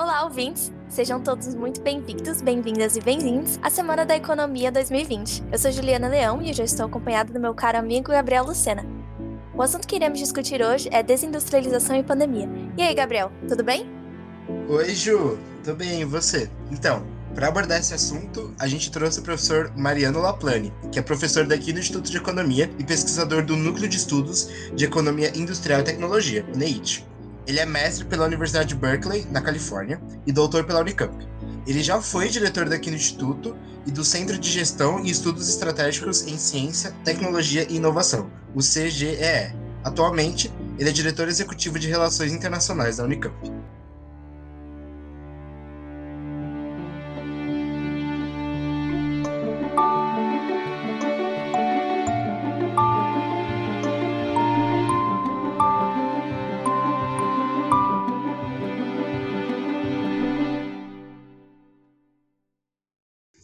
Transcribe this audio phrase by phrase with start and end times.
[0.00, 0.72] Olá, ouvintes!
[0.88, 5.44] Sejam todos muito bem-vindos, bem-vindas e bem-vindos à Semana da Economia 2020.
[5.52, 8.82] Eu sou Juliana Leão e já estou acompanhada do meu caro amigo Gabriel Lucena.
[9.52, 12.48] O assunto que iremos discutir hoje é desindustrialização e pandemia.
[12.78, 13.90] E aí, Gabriel, tudo bem?
[14.70, 16.50] Oi, Ju, tudo bem, e você?
[16.70, 21.46] Então, para abordar esse assunto, a gente trouxe o professor Mariano Laplane, que é professor
[21.46, 25.84] daqui do Instituto de Economia e pesquisador do Núcleo de Estudos de Economia Industrial e
[25.84, 27.09] Tecnologia, NEIT.
[27.46, 31.14] Ele é mestre pela Universidade de Berkeley, na Califórnia, e doutor pela Unicamp.
[31.66, 33.56] Ele já foi diretor daqui no Instituto
[33.86, 39.54] e do Centro de Gestão e Estudos Estratégicos em Ciência, Tecnologia e Inovação, o CGEE.
[39.82, 43.59] Atualmente, ele é diretor executivo de Relações Internacionais da Unicamp.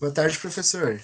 [0.07, 1.01] Boa tarde, professor.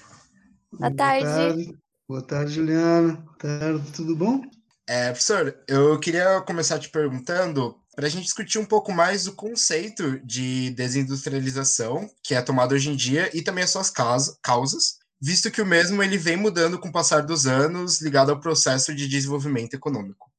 [0.73, 1.25] Boa tarde.
[1.25, 3.15] Boa tarde, Boa tarde Juliana.
[3.15, 4.43] Boa tarde, tudo bom?
[4.87, 9.35] É, professor, eu queria começar te perguntando para a gente discutir um pouco mais o
[9.35, 15.51] conceito de desindustrialização que é tomado hoje em dia e também as suas causas, visto
[15.51, 19.09] que o mesmo ele vem mudando com o passar dos anos ligado ao processo de
[19.09, 20.31] desenvolvimento econômico.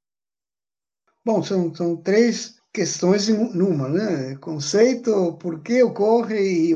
[1.25, 4.36] Bom, são, são três questões numa, né?
[4.38, 6.75] Conceito, por que ocorre e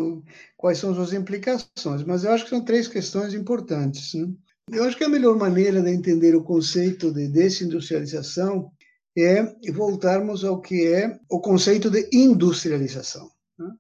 [0.58, 2.04] quais são suas implicações.
[2.06, 4.16] Mas eu acho que são três questões importantes.
[4.16, 4.28] Né?
[4.72, 8.72] Eu acho que a melhor maneira de entender o conceito de desindustrialização
[9.16, 13.30] é voltarmos ao que é o conceito de industrialização.
[13.58, 13.72] Né?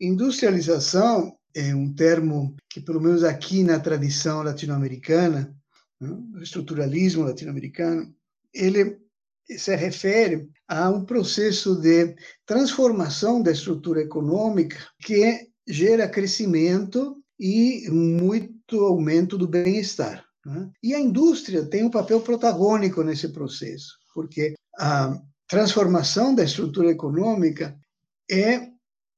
[0.00, 5.54] Industrialização é um termo que, pelo menos aqui na tradição latino-americana,
[6.00, 6.16] né?
[6.40, 8.14] estruturalismo latino-americano,
[8.54, 9.02] ele
[9.50, 12.14] se refere a um processo de
[12.46, 20.24] transformação da estrutura econômica que gera crescimento e muito aumento do bem-estar.
[20.44, 20.70] Né?
[20.82, 27.76] E a indústria tem um papel protagônico nesse processo, porque a transformação da estrutura econômica
[28.30, 28.68] é,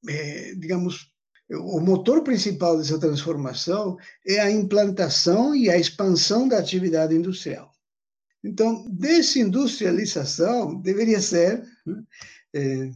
[0.09, 1.13] é digamos,
[1.51, 7.71] o motor principal dessa transformação é a implantação e a expansão da atividade industrial.
[8.43, 12.03] Então, desindustrialização deveria ser, né,
[12.55, 12.91] é,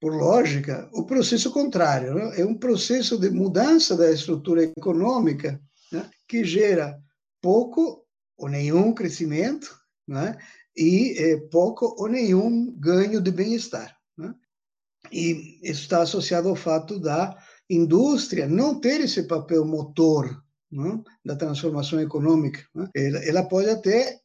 [0.00, 2.14] por lógica, o processo contrário.
[2.14, 2.40] Né?
[2.40, 5.60] É um processo de mudança da estrutura econômica
[5.92, 6.98] né, que gera
[7.40, 8.04] pouco
[8.36, 9.76] ou nenhum crescimento
[10.06, 10.36] né,
[10.76, 13.96] e é, pouco ou nenhum ganho de bem-estar.
[14.16, 14.34] Né?
[15.10, 17.36] E isso está associado ao fato da
[17.68, 22.64] indústria não ter esse papel motor né, da transformação econômica.
[22.74, 22.88] Né?
[22.94, 24.20] Ela, ela pode até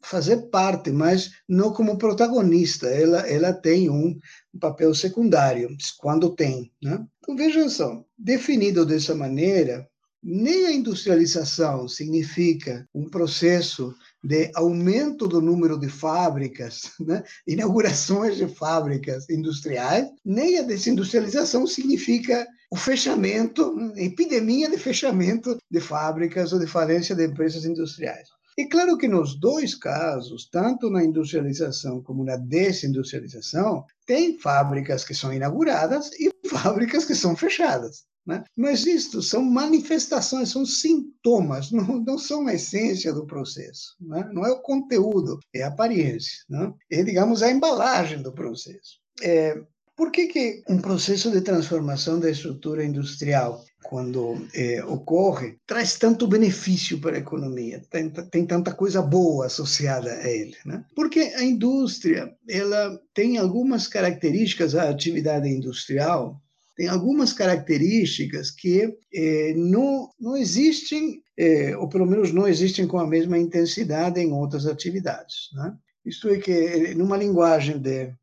[0.00, 2.86] fazer parte, mas não como protagonista.
[2.88, 4.18] Ela, ela tem um,
[4.58, 6.72] papel secundário, quando tem.
[6.82, 7.04] Né?
[7.18, 9.88] Então, vejam só, definido dessa maneira,
[10.22, 17.22] nem a industrialização significa um processo de aumento do número de fábricas, né?
[17.46, 26.52] inaugurações de fábricas industriais, nem a desindustrialização significa o fechamento, epidemia de fechamento de fábricas
[26.52, 28.28] ou de falência de empresas industriais.
[28.58, 35.14] E claro que nos dois casos, tanto na industrialização como na desindustrialização, tem fábricas que
[35.14, 38.02] são inauguradas e fábricas que são fechadas.
[38.26, 38.42] Né?
[38.56, 43.94] Mas isto são manifestações, são sintomas, não, não são a essência do processo.
[44.00, 44.28] Né?
[44.32, 46.42] Não é o conteúdo, é a aparência.
[46.50, 46.74] Né?
[46.90, 48.98] É, digamos, a embalagem do processo.
[49.22, 49.56] É,
[49.96, 56.26] por que, que um processo de transformação da estrutura industrial quando é, ocorre, traz tanto
[56.26, 60.56] benefício para a economia, tem, tem tanta coisa boa associada a ele.
[60.64, 60.84] Né?
[60.94, 66.40] Porque a indústria ela tem algumas características, a atividade industrial
[66.78, 73.00] tem algumas características que é, não, não existem, é, ou pelo menos não existem com
[73.00, 75.48] a mesma intensidade em outras atividades.
[75.54, 75.76] Né?
[76.06, 78.14] Isto é que, numa linguagem de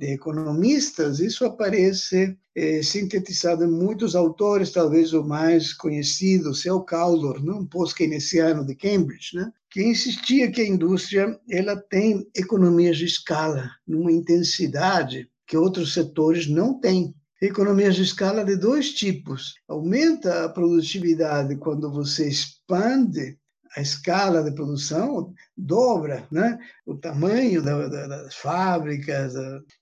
[0.00, 7.38] de economistas, isso aparece é, sintetizado em muitos autores, talvez o mais conhecido, seu Caldor,
[7.44, 9.52] um pós-keynesiano de Cambridge, né?
[9.70, 16.48] que insistia que a indústria ela tem economias de escala, numa intensidade que outros setores
[16.48, 17.14] não têm.
[17.42, 19.54] Economias de escala de dois tipos.
[19.68, 23.38] Aumenta a produtividade quando você expande
[23.76, 26.58] a escala de produção dobra né?
[26.86, 29.34] o tamanho da, da, das fábricas.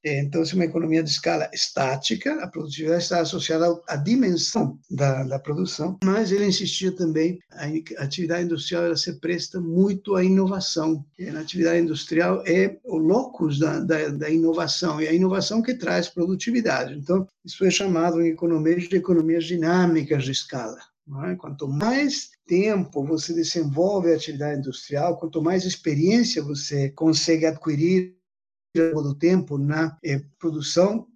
[0.05, 5.39] Então, é uma economia de escala estática, a produtividade está associada à dimensão da, da
[5.39, 11.05] produção, mas ele insistia também, a atividade industrial ela se presta muito à inovação.
[11.19, 16.09] Na atividade industrial é o locus da, da, da inovação, e a inovação que traz
[16.09, 16.95] produtividade.
[16.95, 20.79] Então, isso é chamado em economia de economias dinâmicas de escala.
[21.25, 21.37] É?
[21.37, 28.17] Quanto mais tempo você desenvolve a atividade industrial, quanto mais experiência você consegue adquirir
[28.77, 31.07] ao longo do tempo na eh, produção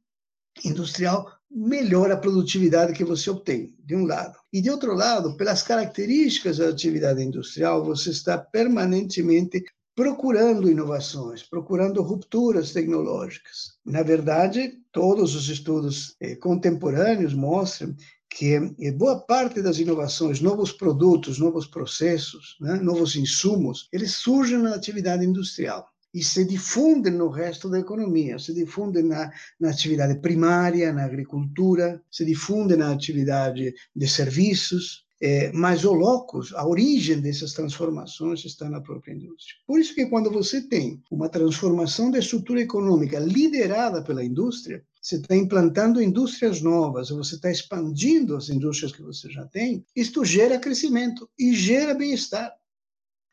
[0.64, 4.38] industrial, melhor a produtividade que você obtém, de um lado.
[4.52, 9.64] E de outro lado, pelas características da atividade industrial, você está permanentemente
[9.94, 13.78] procurando inovações, procurando rupturas tecnológicas.
[13.84, 17.94] Na verdade, todos os estudos eh, contemporâneos mostram
[18.34, 24.58] que eh, boa parte das inovações, novos produtos, novos processos, né, novos insumos, eles surgem
[24.58, 30.18] na atividade industrial e se difundem no resto da economia, se difundem na, na atividade
[30.20, 37.20] primária, na agricultura, se difundem na atividade de serviços, é, mas o locus, a origem
[37.20, 39.54] dessas transformações está na própria indústria.
[39.66, 45.16] Por isso que quando você tem uma transformação da estrutura econômica liderada pela indústria, você
[45.16, 50.60] está implantando indústrias novas, você está expandindo as indústrias que você já tem, isto gera
[50.60, 52.52] crescimento e gera bem-estar.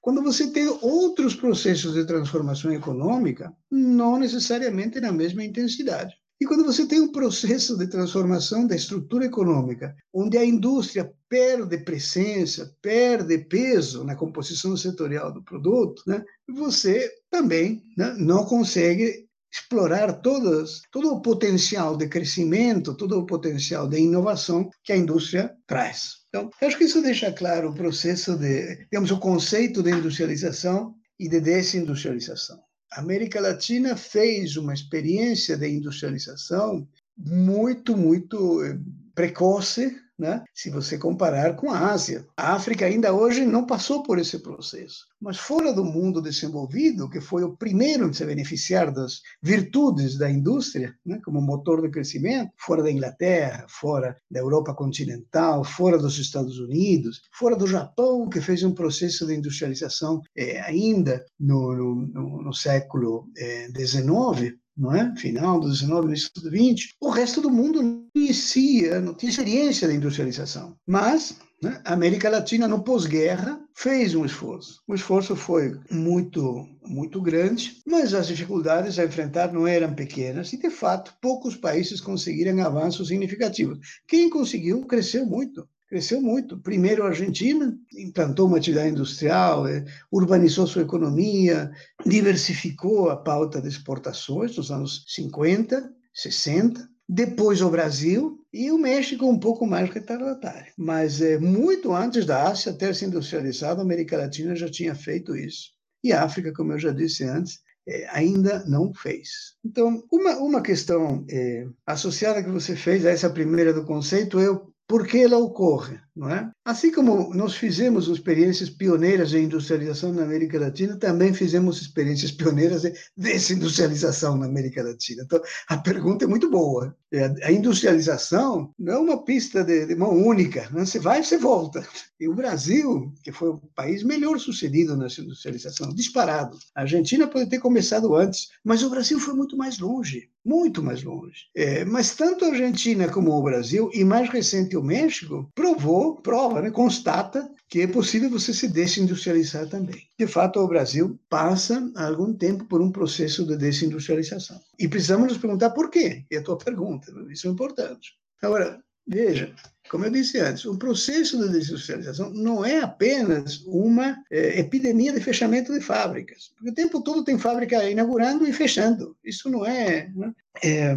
[0.02, 6.16] Quando você tem outros processos de transformação econômica, não necessariamente na mesma intensidade.
[6.42, 11.78] E quando você tem um processo de transformação da estrutura econômica, onde a indústria perde
[11.80, 20.22] presença, perde peso na composição setorial do produto, né, você também né, não consegue explorar
[20.22, 26.20] todas, todo o potencial de crescimento, todo o potencial de inovação que a indústria traz.
[26.30, 31.28] Então, acho que isso deixa claro o processo de, digamos, o conceito de industrialização e
[31.28, 32.60] de desindustrialização.
[32.92, 36.88] A América Latina fez uma experiência de industrialização
[37.18, 38.80] muito, muito eh,
[39.14, 40.44] precoce, né?
[40.54, 42.28] se você comparar com a Ásia.
[42.36, 45.06] A África ainda hoje não passou por esse processo.
[45.20, 50.30] Mas fora do mundo desenvolvido, que foi o primeiro a se beneficiar das virtudes da
[50.30, 51.20] indústria, né?
[51.24, 57.22] como motor de crescimento, fora da Inglaterra, fora da Europa continental, fora dos Estados Unidos,
[57.34, 63.30] fora do Japão, que fez um processo de industrialização é, ainda no, no, no século
[63.76, 65.14] XIX, é, não é?
[65.18, 69.88] Final do 19, início do 20, o resto do mundo não conhecia, não tinha experiência
[69.88, 70.76] da industrialização.
[70.88, 74.82] Mas né, a América Latina, no pós-guerra, fez um esforço.
[74.88, 80.58] O esforço foi muito, muito grande, mas as dificuldades a enfrentar não eram pequenas e,
[80.58, 83.78] de fato, poucos países conseguiram avanços significativos.
[84.08, 86.58] Quem conseguiu cresceu muito cresceu muito.
[86.60, 91.72] Primeiro, a Argentina implantou uma atividade industrial, é, urbanizou sua economia,
[92.06, 96.88] diversificou a pauta de exportações nos anos 50, 60.
[97.08, 100.72] Depois, o Brasil e o México um pouco mais retardatário.
[100.78, 105.36] Mas é, muito antes da Ásia ter se industrializado, a América Latina já tinha feito
[105.36, 105.72] isso.
[106.04, 109.56] E a África, como eu já disse antes, é, ainda não fez.
[109.66, 114.72] Então, uma, uma questão é, associada que você fez a essa primeira do conceito o
[114.90, 116.52] por que ela ocorre, não é?
[116.66, 122.82] Assim como nós fizemos experiências pioneiras de industrialização na América Latina, também fizemos experiências pioneiras
[122.82, 125.24] de desindustrialização na América Latina.
[125.24, 126.94] Então, a pergunta é muito boa.
[127.10, 130.86] É, a industrialização não é uma pista de, de mão única, né?
[130.86, 131.88] você vai e você volta.
[132.20, 136.60] E o Brasil, que foi o país melhor sucedido nessa industrialização, disparado.
[136.76, 141.04] A Argentina pode ter começado antes, mas o Brasil foi muito mais longe muito mais
[141.04, 141.46] longe.
[141.56, 146.62] É, mas tanto a Argentina como o Brasil, e mais recente o México, provou, prova,
[146.62, 150.10] né, constata que é possível você se desindustrializar também.
[150.18, 154.60] De fato, o Brasil passa há algum tempo por um processo de desindustrialização.
[154.80, 156.26] E precisamos nos perguntar por quê.
[156.32, 158.14] É a tua pergunta, isso é importante.
[158.42, 159.54] Agora, veja,
[159.90, 165.22] como eu disse antes, o processo de desindustrialização não é apenas uma é, epidemia de
[165.22, 169.16] fechamento de fábricas, porque o tempo todo tem fábrica inaugurando e fechando.
[169.24, 170.12] Isso não é.
[170.16, 170.34] Né?
[170.64, 170.96] É,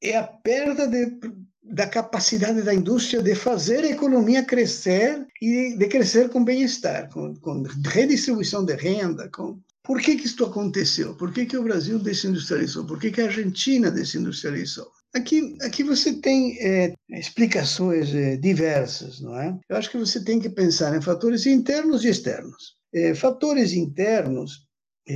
[0.00, 1.18] é a perda de,
[1.70, 7.34] da capacidade da indústria de fazer a economia crescer e de crescer com bem-estar, com,
[7.36, 11.14] com redistribuição de renda, com por que, que isso aconteceu?
[11.14, 12.84] Por que, que o Brasil desindustrializou?
[12.84, 14.90] Por que, que a Argentina desindustrializou?
[15.14, 19.56] Aqui, aqui você tem é, explicações é, diversas, não é?
[19.68, 22.74] Eu acho que você tem que pensar em fatores internos e externos.
[22.92, 24.65] É, fatores internos,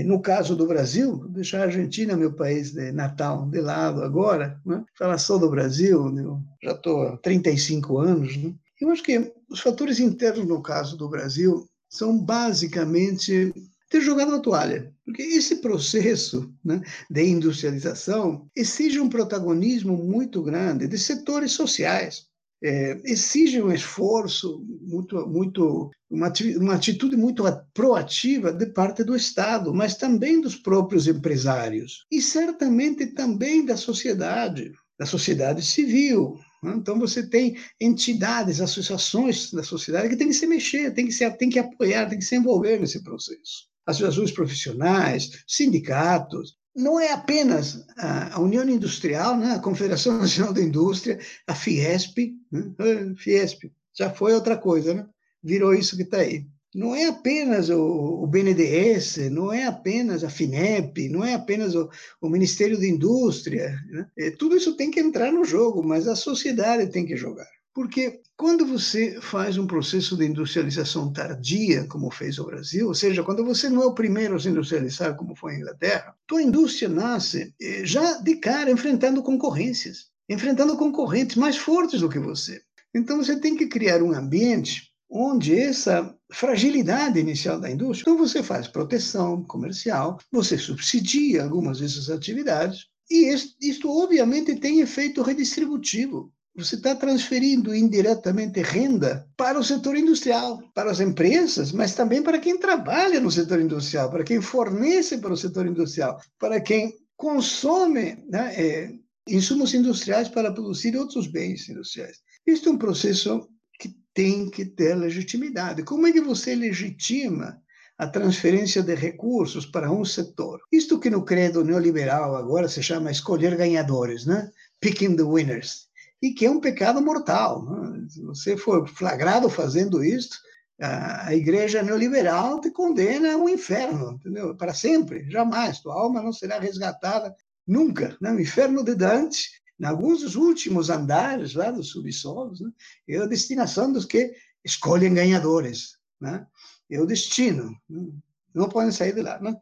[0.04, 4.84] no caso do Brasil, deixar a Argentina, meu país de natal, de lado agora, né?
[4.96, 8.54] falar só do Brasil, eu já estou há 35 anos, né?
[8.80, 13.52] Eu acho que os fatores internos, no caso do Brasil, são basicamente
[13.90, 14.94] ter jogado a toalha.
[15.04, 16.80] Porque esse processo né,
[17.10, 22.29] de industrialização exige um protagonismo muito grande de setores sociais.
[22.62, 29.72] É, exige um esforço muito, muito uma, uma atitude muito proativa de parte do Estado,
[29.72, 36.38] mas também dos próprios empresários e certamente também da sociedade, da sociedade civil.
[36.62, 36.74] Né?
[36.76, 41.30] Então você tem entidades, associações da sociedade que tem que se mexer, tem que se
[41.32, 46.54] tem que apoiar, tem que se envolver nesse processo associações profissionais, sindicatos.
[46.74, 49.52] Não é apenas a União Industrial, né?
[49.52, 52.72] a Confederação Nacional da Indústria, a Fiesp, né?
[53.16, 55.06] Fiesp, já foi outra coisa, né?
[55.42, 56.46] virou isso que está aí.
[56.72, 62.28] Não é apenas o, BNDES, não é apenas a FINEP, não é apenas o, o
[62.28, 63.76] Ministério da Indústria.
[63.88, 64.06] Né?
[64.16, 67.48] É, tudo isso tem que entrar no jogo, mas a sociedade tem que jogar.
[67.72, 73.22] Porque quando você faz um processo de industrialização tardia, como fez o Brasil, ou seja,
[73.22, 76.88] quando você não é o primeiro a se industrializar, como foi a Inglaterra, tua indústria
[76.88, 82.60] nasce eh, já de cara enfrentando concorrências, enfrentando concorrentes mais fortes do que você.
[82.92, 88.42] Então você tem que criar um ambiente onde essa fragilidade inicial da indústria, então você
[88.42, 96.74] faz proteção comercial, você subsidia algumas dessas atividades, e isto obviamente tem efeito redistributivo você
[96.74, 102.58] está transferindo indiretamente renda para o setor industrial, para as empresas, mas também para quem
[102.58, 108.54] trabalha no setor industrial, para quem fornece para o setor industrial, para quem consome né,
[108.56, 108.92] é,
[109.28, 112.18] insumos industriais para produzir outros bens industriais.
[112.46, 115.84] Este é um processo que tem que ter legitimidade.
[115.84, 117.62] Como é que você legitima
[117.96, 120.60] a transferência de recursos para um setor?
[120.72, 124.50] Isto que no credo neoliberal agora se chama escolher ganhadores, né?
[124.80, 125.89] Picking the winners
[126.22, 127.64] e que é um pecado mortal.
[127.64, 128.06] Né?
[128.08, 130.38] Se você for flagrado fazendo isso,
[130.78, 134.56] a igreja neoliberal te condena ao inferno, entendeu?
[134.56, 135.80] Para sempre, jamais.
[135.80, 137.34] Tua alma não será resgatada
[137.66, 138.16] nunca.
[138.20, 138.32] Né?
[138.32, 142.70] O inferno de Dante, em alguns dos últimos andares lá dos subsolos, né?
[143.08, 144.32] é a destinação dos que
[144.64, 145.98] escolhem ganhadores.
[146.18, 146.46] Né?
[146.90, 147.76] É o destino.
[147.88, 148.08] Né?
[148.54, 149.38] Não podem sair de lá.
[149.38, 149.54] Né?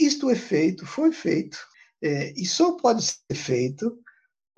[0.00, 1.58] Isto é feito, foi feito,
[2.02, 3.96] é, e só pode ser feito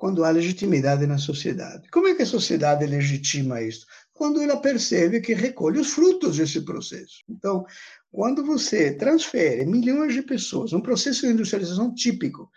[0.02, 1.88] quando há legitimidade na sociedade.
[1.88, 3.86] Como é que a sociedade legitima isso?
[4.12, 7.22] Quando ela percebe que recolhe os frutos desse processo.
[7.28, 7.64] Então,
[8.10, 12.50] quando você transfere milhões de pessoas, um processo de industrialização típico,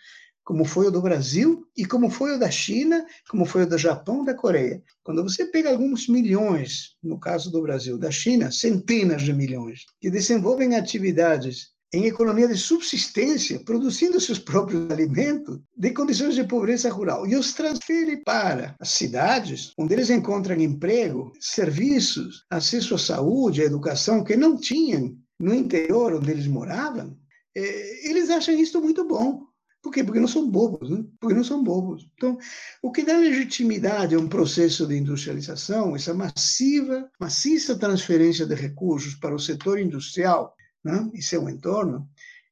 [0.44, 3.78] como foi o do Brasil e como foi o da China, como foi o do
[3.78, 4.82] Japão, da Coreia.
[5.04, 10.10] Quando você pega alguns milhões, no caso do Brasil, da China, centenas de milhões, que
[10.10, 17.26] desenvolvem atividades em economia de subsistência, produzindo seus próprios alimentos, de condições de pobreza rural,
[17.28, 23.66] e os transfere para as cidades, onde eles encontram emprego, serviços, acesso à saúde, à
[23.66, 27.18] educação, que não tinham no interior onde eles moravam,
[27.56, 29.44] eh, eles acham isso muito bom.
[29.86, 30.04] Por quê?
[30.04, 31.06] Porque não são bobos, né?
[31.20, 32.10] Porque não são bobos.
[32.16, 32.40] Então,
[32.82, 39.14] o que dá legitimidade a um processo de industrialização, essa massiva, maciça transferência de recursos
[39.14, 40.55] para o setor industrial,
[40.86, 42.08] né, e seu entorno,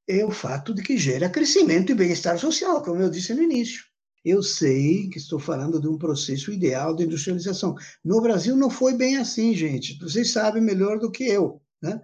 [0.08, 3.84] é o fato de que gera crescimento e bem-estar social, como eu disse no início.
[4.26, 7.76] Eu sei que estou falando de um processo ideal de industrialização.
[8.04, 10.00] No Brasil não foi bem assim, gente.
[10.00, 11.62] Vocês sabem melhor do que eu.
[11.82, 12.02] Né?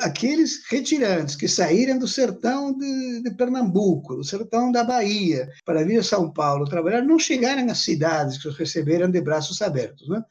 [0.00, 5.98] Aqueles retirantes que saíram do sertão de, de, Pernambuco, do sertão da Bahia, para vir
[5.98, 10.08] a São Paulo trabalhar, não chegaram às cidades que os receberam de braços abertos.
[10.08, 10.22] Né?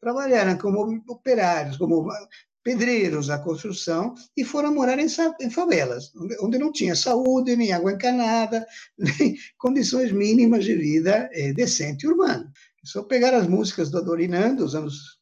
[0.00, 2.08] Trabalharam como operários, como
[2.62, 5.06] pedreiros da construção e foram morar em,
[5.40, 8.66] em favelas, onde não tinha saúde, nem água encanada,
[8.98, 12.50] nem condições mínimas de vida é, decente urbana.
[12.84, 15.18] Só pegar as músicas do Adorinando, dos anos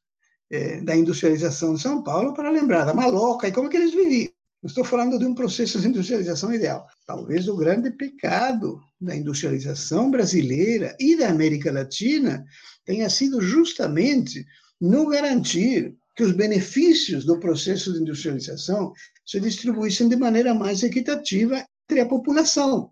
[0.50, 4.30] é, da industrialização de São Paulo, para lembrar da maloca e como que eles viviam.
[4.64, 6.86] estou falando de um processo de industrialização ideal.
[7.06, 12.44] Talvez o grande pecado da industrialização brasileira e da América Latina
[12.84, 14.46] tenha sido justamente
[14.80, 18.92] não garantir que os benefícios do processo de industrialização
[19.24, 22.90] se distribuíssem de maneira mais equitativa entre a população,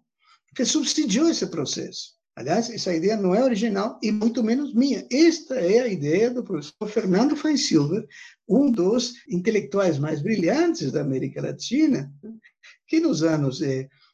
[0.54, 2.14] que subsidiou esse processo.
[2.36, 5.06] Aliás, essa ideia não é original e muito menos minha.
[5.10, 8.06] Esta é a ideia do professor Fernando Feinsilver,
[8.46, 12.12] um dos intelectuais mais brilhantes da América Latina,
[12.88, 13.60] que nos anos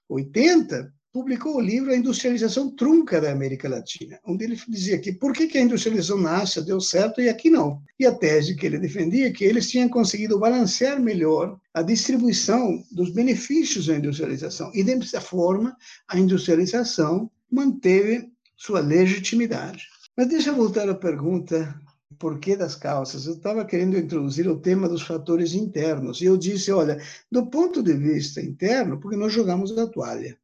[0.08, 5.12] 80 eh, publicou o livro A Industrialização Trunca da América Latina, onde ele dizia que
[5.12, 7.82] por que, a industrialização na Ásia deu certo e aqui não.
[7.98, 12.82] E a tese que ele defendia é que eles tinham conseguido balancear melhor a distribuição
[12.92, 14.70] dos benefícios da industrialização.
[14.74, 15.76] E, dessa forma,
[16.08, 19.88] a industrialização manteve sua legitimidade.
[20.16, 21.74] Mas deixa eu voltar à pergunta
[22.18, 23.26] porquê das causas.
[23.26, 26.20] Eu estava querendo introduzir o tema dos fatores internos.
[26.20, 27.02] E eu disse, olha,
[27.32, 30.38] do ponto de vista interno, porque nós jogamos a toalha.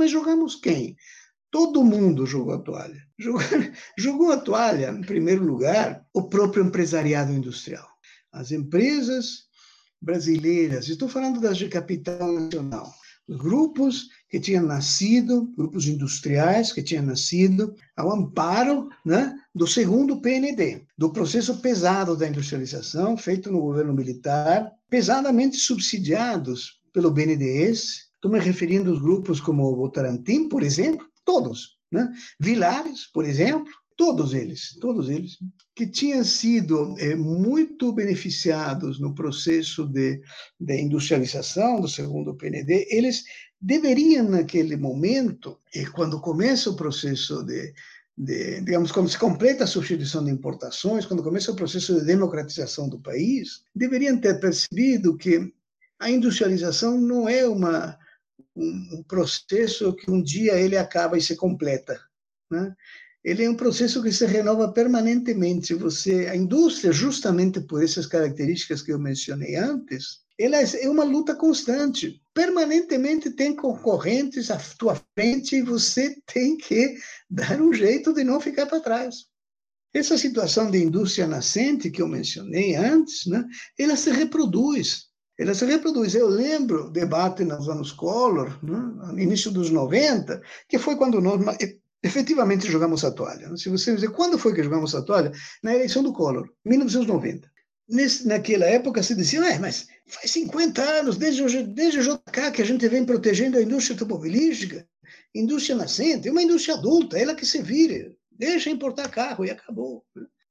[0.00, 0.96] Mas jogamos quem?
[1.50, 3.06] Todo mundo jogou a toalha.
[3.20, 3.42] Jogou,
[3.98, 7.86] jogou a toalha, em primeiro lugar, o próprio empresariado industrial.
[8.32, 9.44] As empresas
[10.00, 12.90] brasileiras, estou falando das de capital nacional,
[13.28, 20.86] grupos que tinham nascido, grupos industriais que tinham nascido ao amparo né, do segundo PND,
[20.96, 28.09] do processo pesado da industrialização feito no governo militar, pesadamente subsidiados pelo BNDES.
[28.20, 31.78] Estou me referindo aos grupos como o Votorantim, por exemplo, todos.
[31.90, 32.06] Né?
[32.38, 35.38] Vilares, por exemplo, todos eles, todos eles,
[35.74, 40.20] que tinham sido é, muito beneficiados no processo de,
[40.60, 43.24] de industrialização do segundo PND, eles
[43.58, 47.72] deveriam, naquele momento, e quando começa o processo de,
[48.16, 52.86] de, digamos, quando se completa a substituição de importações, quando começa o processo de democratização
[52.86, 55.50] do país, deveriam ter percebido que
[55.98, 57.98] a industrialização não é uma,
[58.56, 62.00] um processo que um dia ele acaba e se completa.
[62.50, 62.74] Né?
[63.22, 65.74] Ele é um processo que se renova permanentemente.
[65.74, 71.34] Você, a indústria, justamente por essas características que eu mencionei antes, ela é uma luta
[71.34, 72.22] constante.
[72.32, 76.96] Permanentemente tem concorrentes à tua frente e você tem que
[77.28, 79.26] dar um jeito de não ficar para trás.
[79.92, 83.44] Essa situação de indústria nascente que eu mencionei antes, né,
[83.78, 85.09] ela se reproduz.
[85.40, 86.14] Ela se reproduz.
[86.14, 91.40] Eu lembro debate nos anos Collor, né, início dos 90, que foi quando nós
[92.02, 93.56] efetivamente jogamos a toalha.
[93.56, 95.32] Se você dizer quando foi que jogamos a toalha,
[95.62, 97.50] na eleição do Collor, 1990.
[97.88, 102.50] Nesse, naquela época se dizia, é, mas faz 50 anos, desde o, desde o JK,
[102.52, 104.86] que a gente vem protegendo a indústria automobilística,
[105.34, 110.04] indústria nascente, uma indústria adulta, ela que se vire, deixa importar carro e acabou.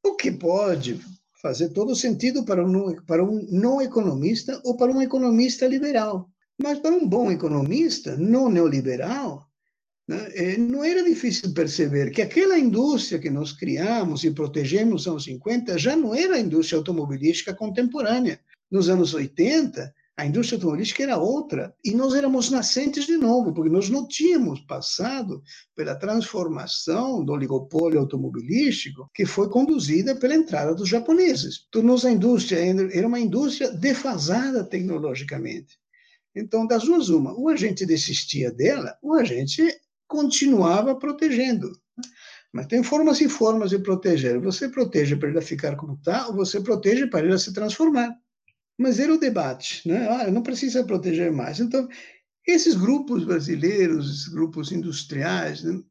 [0.03, 0.99] O que pode
[1.41, 6.29] fazer todo sentido para um, para um não economista ou para um economista liberal.
[6.61, 9.47] Mas para um bom economista não neoliberal,
[10.07, 15.07] né, é, não era difícil perceber que aquela indústria que nós criamos e protegemos nos
[15.07, 18.39] anos 50 já não era a indústria automobilística contemporânea.
[18.69, 21.73] Nos anos 80, a indústria automobilística era outra.
[21.81, 25.41] E nós éramos nascentes de novo, porque nós não tínhamos passado
[25.73, 31.65] pela transformação do oligopólio automobilístico que foi conduzida pela entrada dos japoneses.
[31.69, 32.59] Então, nossa indústria
[32.91, 35.79] era uma indústria defasada tecnologicamente.
[36.35, 39.63] Então, das duas, uma, ou a gente desistia dela, ou a gente
[40.05, 41.71] continuava protegendo.
[42.51, 44.37] Mas tem formas e formas de proteger.
[44.41, 48.13] Você protege para ela ficar como está, ou você protege para ela se transformar.
[48.79, 50.07] Mas era o debate, né?
[50.07, 51.59] Ah, não precisa proteger mais.
[51.59, 51.85] Então,
[52.47, 55.81] esses grupos brasileiros, esses grupos industriais, né?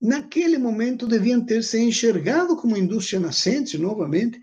[0.00, 4.40] naquele momento deviam ter se enxergado como indústria nascente novamente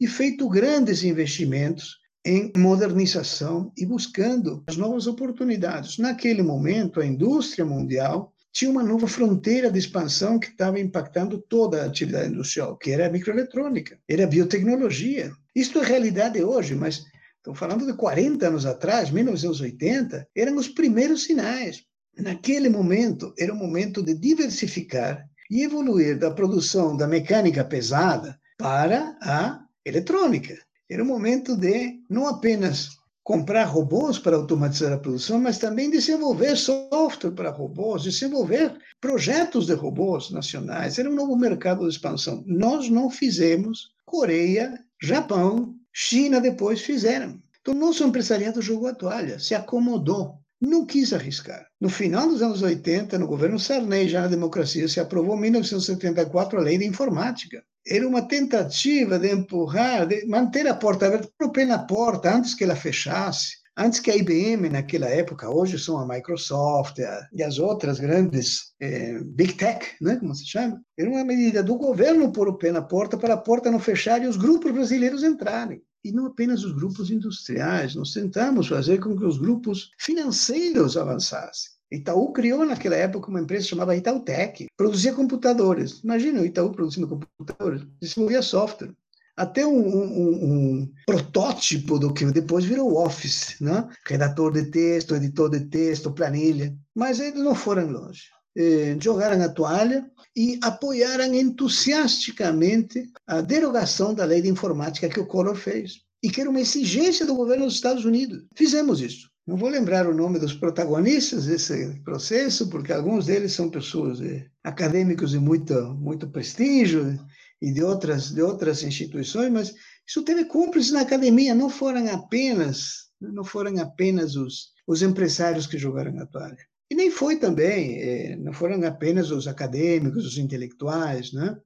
[0.00, 5.98] e feito grandes investimentos em modernização e buscando as novas oportunidades.
[5.98, 11.82] Naquele momento, a indústria mundial tinha uma nova fronteira de expansão que estava impactando toda
[11.82, 15.30] a atividade industrial, que era a microeletrônica, era a biotecnologia.
[15.54, 17.04] Isto é realidade hoje, mas
[17.46, 21.84] estou falando de 40 anos atrás, 1980, eram os primeiros sinais.
[22.18, 29.16] Naquele momento, era o momento de diversificar e evoluir da produção da mecânica pesada para
[29.22, 30.58] a eletrônica.
[30.90, 32.88] Era o momento de não apenas
[33.22, 39.74] comprar robôs para automatizar a produção, mas também desenvolver software para robôs, desenvolver projetos de
[39.74, 40.98] robôs nacionais.
[40.98, 42.42] Era um novo mercado de expansão.
[42.44, 47.40] Nós não fizemos, Coreia, Japão, China depois fizeram.
[47.58, 51.66] Então, nosso empresariado jogou a toalha, se acomodou, não quis arriscar.
[51.80, 56.58] No final dos anos 80, no governo Sarney, já na democracia, se aprovou em 1974
[56.58, 61.50] a lei de informática era uma tentativa de empurrar, de manter a porta aberta, o
[61.50, 65.98] pé na porta antes que ela fechasse, antes que a IBM naquela época, hoje são
[65.98, 66.98] a Microsoft
[67.32, 71.76] e as outras grandes eh, Big Tech, né, como se chama, era uma medida do
[71.76, 75.22] governo pôr o pé na porta para a porta não fechar e os grupos brasileiros
[75.22, 75.82] entrarem.
[76.04, 81.76] E não apenas os grupos industriais, nós tentamos fazer com que os grupos financeiros avançassem.
[81.90, 86.00] Itaú criou naquela época uma empresa chamada Itautec, produzia computadores.
[86.02, 88.92] Imagina o Itaú produzindo computadores, desenvolvia software.
[89.36, 90.44] Até um, um,
[90.80, 93.86] um, protótipo do que depois virou Office, né?
[94.06, 96.74] redator de texto, editor de texto, planilha.
[96.94, 98.22] Mas eles não foram longe.
[98.56, 105.26] Eh, jogaram a toalha e apoiaram entusiasticamente a derogação da lei de informática que o
[105.26, 108.42] Collor fez e que era uma exigência do governo dos Estados Unidos.
[108.56, 109.30] Fizemos isso.
[109.46, 114.46] Não vou lembrar o nome dos protagonistas desse processo, porque alguns deles são pessoas eh,
[114.64, 117.16] acadêmicos de muito, muito prestígio,
[117.60, 119.74] e de outras, de outras instituições, mas
[120.06, 125.78] isso teve cúmplices na academia, não foram apenas, não foram apenas os, os empresários que
[125.78, 126.66] jogaram a toalha.
[126.90, 131.56] E nem foi também, é, não foram apenas os acadêmicos, os intelectuais, né?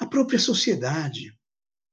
[0.00, 1.36] A própria sociedade,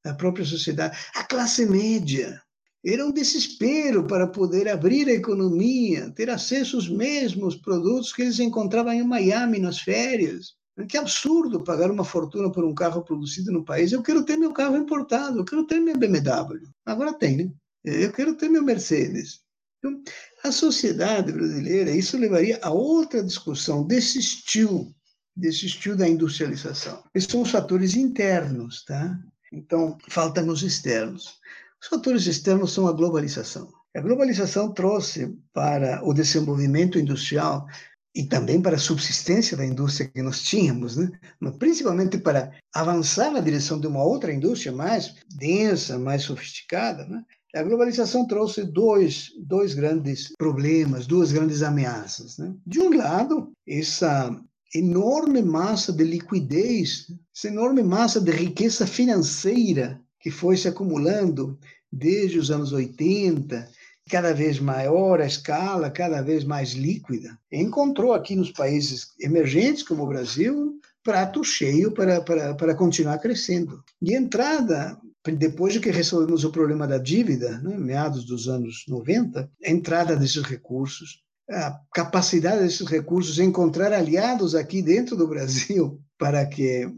[0.05, 2.41] a própria sociedade, a classe média.
[2.85, 8.39] Era um desespero para poder abrir a economia, ter acesso aos mesmos produtos que eles
[8.39, 10.55] encontravam em Miami nas férias.
[10.87, 13.91] Que absurdo pagar uma fortuna por um carro produzido no país.
[13.91, 16.67] Eu quero ter meu carro importado, eu quero ter minha BMW.
[16.85, 17.51] Agora tem, né?
[17.83, 19.41] Eu quero ter meu Mercedes.
[19.77, 20.01] Então,
[20.43, 24.95] a sociedade brasileira, isso levaria a outra discussão, desistiu,
[25.35, 27.03] desistiu da industrialização.
[27.13, 29.19] Esses são os fatores internos, tá?
[29.51, 31.35] Então, faltam os externos.
[31.81, 33.69] Os fatores externos são a globalização.
[33.95, 37.67] A globalização trouxe para o desenvolvimento industrial
[38.15, 41.11] e também para a subsistência da indústria que nós tínhamos, né?
[41.39, 47.23] mas principalmente para avançar na direção de uma outra indústria mais densa, mais sofisticada, né?
[47.55, 52.39] A globalização trouxe dois, dois grandes problemas, duas grandes ameaças.
[52.39, 52.51] Né?
[52.65, 54.35] De um lado, essa
[54.73, 61.59] enorme massa de liquidez, essa enorme massa de riqueza financeira que foi se acumulando
[61.91, 63.69] desde os anos 80,
[64.09, 70.03] cada vez maior a escala, cada vez mais líquida, encontrou aqui nos países emergentes, como
[70.03, 73.83] o Brasil, prato cheio para, para, para continuar crescendo.
[74.01, 74.99] De entrada,
[75.37, 80.15] depois de que resolvemos o problema da dívida, né, meados dos anos 90, a entrada
[80.15, 86.89] desses recursos, a capacidade desses recursos encontrar aliados aqui dentro do Brasil para que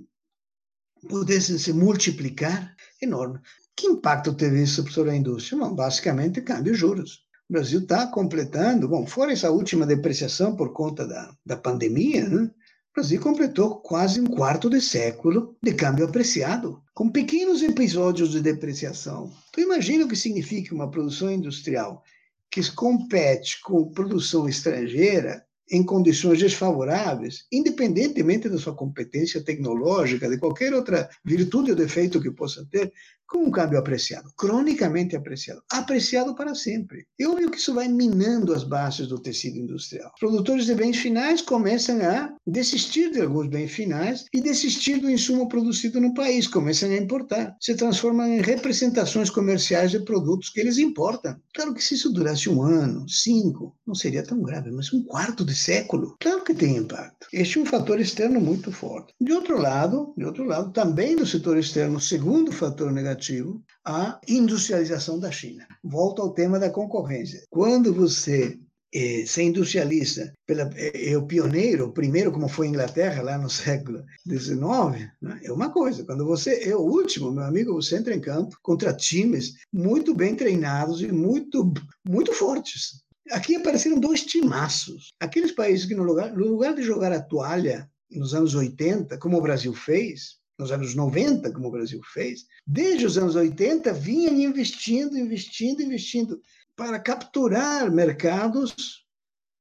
[1.07, 3.39] pudessem se multiplicar, enorme.
[3.75, 5.59] Que impacto teve isso sobre a indústria?
[5.59, 7.25] Bom, basicamente, câmbio de juros.
[7.49, 12.43] O Brasil está completando, bom, fora essa última depreciação por conta da, da pandemia, né?
[12.43, 18.41] O Brasil completou quase um quarto de século de câmbio apreciado, com pequenos episódios de
[18.41, 19.31] depreciação.
[19.49, 22.01] Então, imagina o que significa uma produção industrial
[22.49, 30.73] que compete com produção estrangeira em condições desfavoráveis, independentemente da sua competência tecnológica, de qualquer
[30.73, 32.91] outra virtude ou defeito que possa ter,
[33.27, 37.05] com um câmbio apreciado, cronicamente apreciado, apreciado para sempre.
[37.19, 40.11] É óbvio que isso vai minando as bases do tecido industrial.
[40.13, 45.09] Os produtores de bens finais começam a desistir de alguns bens finais e desistir do
[45.09, 50.59] insumo produzido no país, começam a importar, se transformam em representações comerciais de produtos que
[50.59, 51.35] eles importam.
[51.53, 55.43] Claro que se isso durasse um ano, cinco, não seria tão grave, mas um quarto
[55.43, 57.27] de século, claro que tem impacto.
[57.31, 59.13] Este é um fator externo muito forte.
[59.19, 65.19] De outro lado, de outro lado, também do setor externo, segundo fator negativo a industrialização
[65.19, 65.65] da China.
[65.83, 67.43] Volto ao tema da concorrência.
[67.49, 68.59] Quando você
[68.97, 73.49] eh, se industrializa, pela, é, é, o pioneiro, primeiro, como foi a Inglaterra lá no
[73.51, 76.05] século XIX, né, é uma coisa.
[76.05, 80.33] Quando você é o último, meu amigo, você entra em campo contra times muito bem
[80.33, 81.73] treinados e muito,
[82.07, 83.03] muito fortes.
[83.31, 85.13] Aqui apareceram dois timaços.
[85.19, 89.37] Aqueles países que, no lugar, no lugar de jogar a toalha nos anos 80, como
[89.37, 94.29] o Brasil fez, nos anos 90, como o Brasil fez, desde os anos 80, vinha
[94.31, 96.39] investindo, investindo, investindo
[96.75, 99.05] para capturar mercados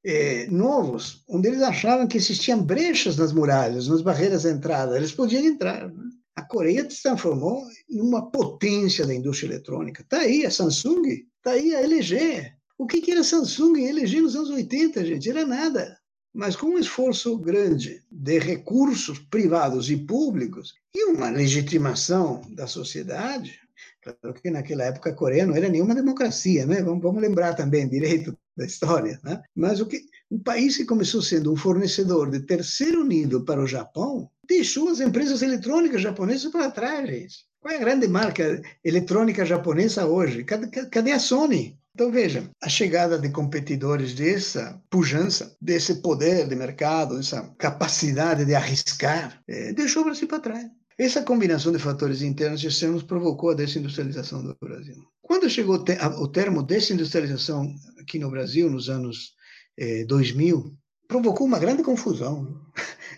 [0.04, 5.12] eh, novos, onde eles achavam que existiam brechas nas muralhas, nas barreiras de entrada, eles
[5.12, 5.88] podiam entrar.
[5.88, 6.04] Né?
[6.36, 10.02] A Coreia se transformou em uma potência da indústria eletrônica.
[10.02, 12.52] Está aí a Samsung, está aí a LG.
[12.76, 15.30] O que, que era Samsung e LG nos anos 80, gente?
[15.30, 15.98] Era nada
[16.34, 23.60] mas com um esforço grande de recursos privados e públicos e uma legitimação da sociedade.
[24.02, 26.82] Claro que naquela época a Coreia não era nenhuma democracia, né?
[26.82, 29.42] Vamos, vamos lembrar também direito da história, né?
[29.54, 33.66] Mas o que um país que começou sendo um fornecedor de terceiro nível para o
[33.66, 37.46] Japão deixou as empresas eletrônicas japonesas para trás, gente.
[37.60, 40.44] Qual é a grande marca eletrônica japonesa hoje?
[40.44, 41.78] Cadê, cadê a Sony?
[41.94, 48.52] Então, veja, a chegada de competidores dessa pujança, desse poder de mercado, essa capacidade de
[48.52, 50.66] arriscar, é, deixou o Brasil para trás.
[50.98, 54.96] Essa combinação de fatores internos e externos provocou a desindustrialização do Brasil.
[55.22, 55.76] Quando chegou
[56.18, 59.32] o termo desindustrialização aqui no Brasil, nos anos
[59.76, 60.76] eh, 2000,
[61.08, 62.60] provocou uma grande confusão.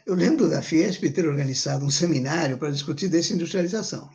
[0.07, 4.09] Eu lembro da Fiesp ter organizado um seminário para discutir desindustrialização.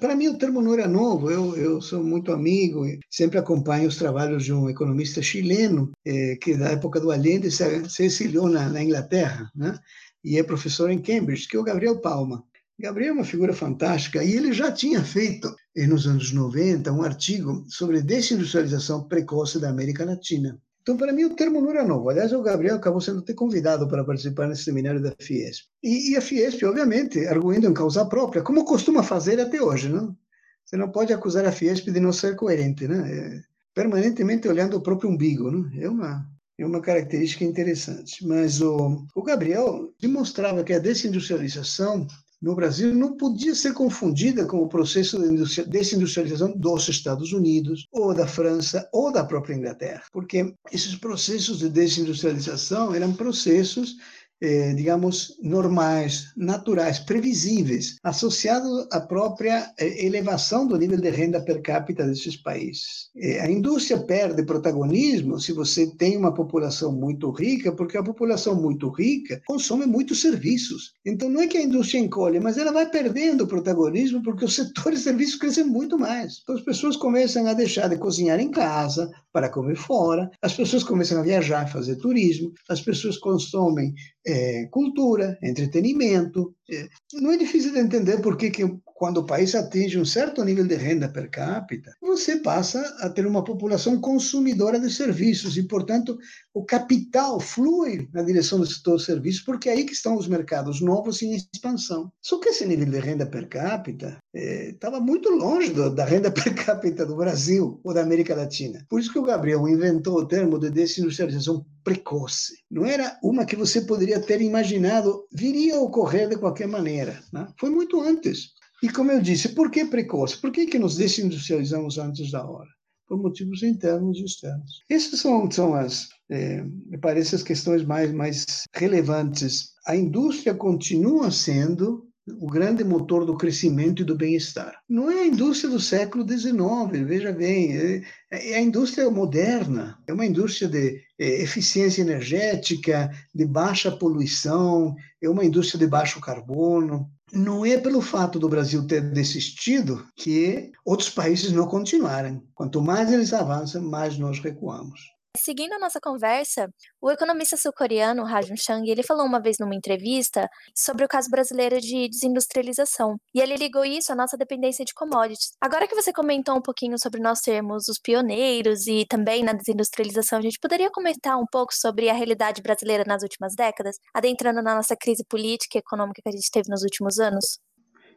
[0.00, 3.96] Para mim, o termo não era novo, eu, eu sou muito amigo sempre acompanho os
[3.96, 8.70] trabalhos de um economista chileno, eh, que da época do Allende se, se exiliou na,
[8.70, 9.78] na Inglaterra, né?
[10.24, 12.42] e é professor em Cambridge, que é o Gabriel Palma.
[12.78, 15.54] Gabriel é uma figura fantástica e ele já tinha feito,
[15.88, 20.58] nos anos 90, um artigo sobre desindustrialização precoce da América Latina.
[20.86, 22.08] Então, para mim, o termo não era novo.
[22.08, 25.64] Aliás, o Gabriel acabou sendo até convidado para participar nesse seminário da Fiesp.
[25.82, 30.16] E, e a Fiesp, obviamente, arguindo em causa própria, como costuma fazer até hoje, não?
[30.64, 33.12] Você não pode acusar a Fiesp de não ser coerente, né?
[33.12, 33.42] É,
[33.74, 35.68] permanentemente olhando o próprio umbigo, não?
[35.76, 36.24] É uma
[36.56, 38.24] é uma característica interessante.
[38.24, 42.06] Mas o, o Gabriel demonstrava que a desindustrialização
[42.40, 48.14] no Brasil não podia ser confundida com o processo de desindustrialização dos Estados Unidos, ou
[48.14, 53.96] da França, ou da própria Inglaterra, porque esses processos de desindustrialização eram processos
[54.40, 61.62] eh, digamos, normais, naturais, previsíveis, associados à própria eh, elevação do nível de renda per
[61.62, 63.10] capita desses países.
[63.16, 68.54] Eh, a indústria perde protagonismo se você tem uma população muito rica, porque a população
[68.54, 70.92] muito rica consome muitos serviços.
[71.04, 74.98] Então, não é que a indústria encolhe, mas ela vai perdendo protagonismo porque os setores
[74.98, 76.40] de serviços crescem muito mais.
[76.42, 80.82] Então, as pessoas começam a deixar de cozinhar em casa para comer fora, as pessoas
[80.82, 83.94] começam a viajar, fazer turismo, as pessoas consomem
[84.26, 86.54] é, cultura, entretenimento.
[86.70, 88.64] É, não é difícil de entender por que, que
[88.96, 93.26] quando o país atinge um certo nível de renda per capita, você passa a ter
[93.26, 96.18] uma população consumidora de serviços e, portanto,
[96.54, 100.80] o capital flui na direção do setor serviços, porque é aí que estão os mercados
[100.80, 102.10] novos em expansão.
[102.22, 106.30] Só que esse nível de renda per capita estava é, muito longe do, da renda
[106.32, 108.84] per capita do Brasil ou da América Latina.
[108.88, 112.54] Por isso que o Gabriel inventou o termo de desindustrialização precoce.
[112.70, 117.22] Não era uma que você poderia ter imaginado viria a ocorrer de qualquer maneira.
[117.30, 117.46] Né?
[117.60, 118.56] Foi muito antes.
[118.82, 120.40] E como eu disse, por que precoce?
[120.40, 122.68] Por que, que nos desindustrializamos antes da hora?
[123.08, 124.82] Por motivos internos e externos.
[124.90, 129.70] Essas são, são as, é, me parece, as questões mais, mais relevantes.
[129.86, 132.06] A indústria continua sendo
[132.40, 134.80] o grande motor do crescimento e do bem-estar.
[134.88, 140.12] Não é a indústria do século XIX, veja bem, é, é a indústria moderna, é
[140.12, 147.08] uma indústria de é, eficiência energética, de baixa poluição, é uma indústria de baixo carbono,
[147.32, 152.42] não é pelo fato do Brasil ter desistido que outros países não continuarem.
[152.54, 155.15] Quanto mais eles avançam, mais nós recuamos.
[155.36, 156.68] Seguindo a nossa conversa,
[157.00, 161.80] o economista sul-coreano Rajun Chang, ele falou uma vez numa entrevista sobre o caso brasileiro
[161.80, 165.52] de desindustrialização, e ele ligou isso à nossa dependência de commodities.
[165.60, 170.38] Agora que você comentou um pouquinho sobre nós sermos os pioneiros e também na desindustrialização,
[170.38, 174.74] a gente poderia comentar um pouco sobre a realidade brasileira nas últimas décadas, adentrando na
[174.74, 177.58] nossa crise política e econômica que a gente teve nos últimos anos?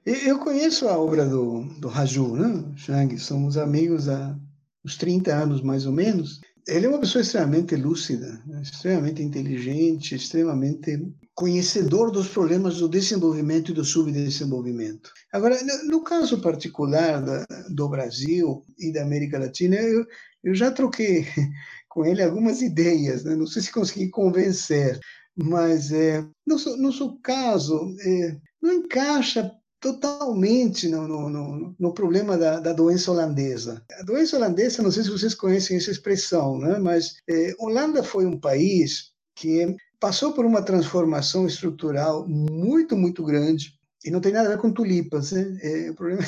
[0.05, 2.73] Eu conheço a obra do, do Raju, né?
[2.77, 4.35] Chang, somos amigos há
[4.83, 11.11] uns 30 anos mais ou menos, ele é uma pessoa extremamente lúcida, extremamente inteligente, extremamente
[11.33, 15.11] conhecedor dos problemas do desenvolvimento e do subdesenvolvimento.
[15.33, 20.05] Agora, no caso particular da, do Brasil e da América Latina, eu,
[20.43, 21.25] eu já troquei
[21.89, 23.35] com ele algumas ideias, né?
[23.35, 24.99] não sei se consegui convencer,
[25.35, 32.37] mas é, no, no seu caso, é, não encaixa totalmente no, no, no, no problema
[32.37, 33.83] da, da, doença holandesa.
[33.99, 36.77] A doença holandesa, não sei se vocês conhecem essa expressão, né?
[36.77, 43.73] mas é, Holanda foi um país que passou por uma transformação estrutural muito, muito grande,
[44.03, 45.57] e não tem nada a ver com tulipas, né?
[45.61, 46.21] É, o problema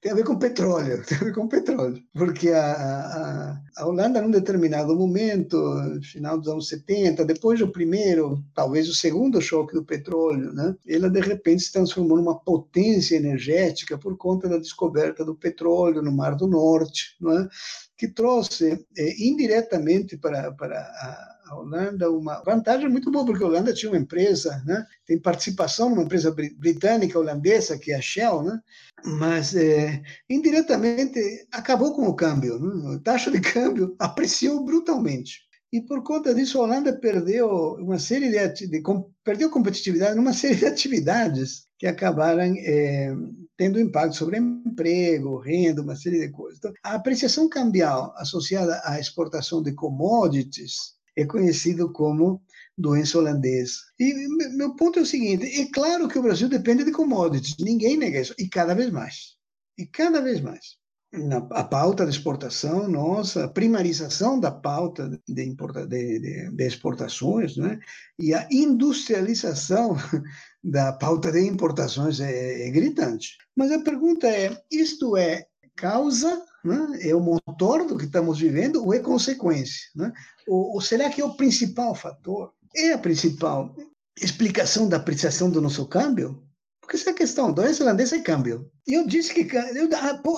[0.00, 2.02] tem a ver com petróleo, tem a ver com petróleo.
[2.14, 5.58] Porque a, a, a Holanda, num determinado momento,
[6.02, 10.74] final dos anos 70, depois do primeiro, talvez o segundo choque do petróleo, né?
[10.86, 16.12] ela de repente se transformou numa potência energética por conta da descoberta do petróleo no
[16.12, 17.48] Mar do Norte, né?
[17.96, 23.46] que trouxe é, indiretamente para, para a a Holanda uma vantagem muito boa, porque a
[23.46, 24.86] Holanda tinha uma empresa, né?
[25.04, 28.60] tem participação numa empresa britânica holandesa, que é a Shell, né?
[29.04, 31.18] mas é, indiretamente
[31.50, 32.58] acabou com o câmbio.
[32.60, 32.94] Né?
[32.94, 35.40] A taxa de câmbio apreciou brutalmente.
[35.72, 38.82] E por conta disso, a Holanda perdeu uma série de, de
[39.24, 43.12] perdeu competitividade numa série de atividades que acabaram é,
[43.56, 46.58] tendo impacto sobre emprego, renda, uma série de coisas.
[46.58, 52.42] Então, a apreciação cambial associada à exportação de commodities é conhecido como
[52.76, 53.78] doença holandesa.
[53.98, 54.12] E
[54.56, 58.20] meu ponto é o seguinte: é claro que o Brasil depende de commodities, ninguém nega
[58.20, 59.36] isso, e cada vez mais.
[59.78, 60.80] E cada vez mais.
[61.12, 66.64] Na, a pauta de exportação, nossa, a primarização da pauta de, importa, de, de, de
[66.64, 67.80] exportações, né?
[68.16, 69.96] e a industrialização
[70.62, 73.36] da pauta de importações é, é gritante.
[73.56, 76.98] Mas a pergunta é: isto é causa né?
[77.02, 79.88] é o motor do que estamos vivendo ou é consequência?
[79.94, 80.12] Né?
[80.46, 82.52] Ou, ou, será que é o principal fator?
[82.74, 83.74] É a principal
[84.20, 86.42] explicação da apreciação do nosso câmbio?
[86.80, 88.70] Porque essa é a questão, doença holandesa é câmbio.
[88.86, 89.88] Eu disse que, eu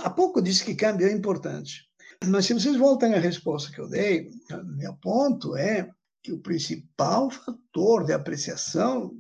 [0.01, 1.89] há pouco disse que câmbio é importante.
[2.27, 4.31] Mas se vocês voltam à resposta que eu dei,
[4.77, 5.89] meu ponto é
[6.23, 9.13] que o principal fator de apreciação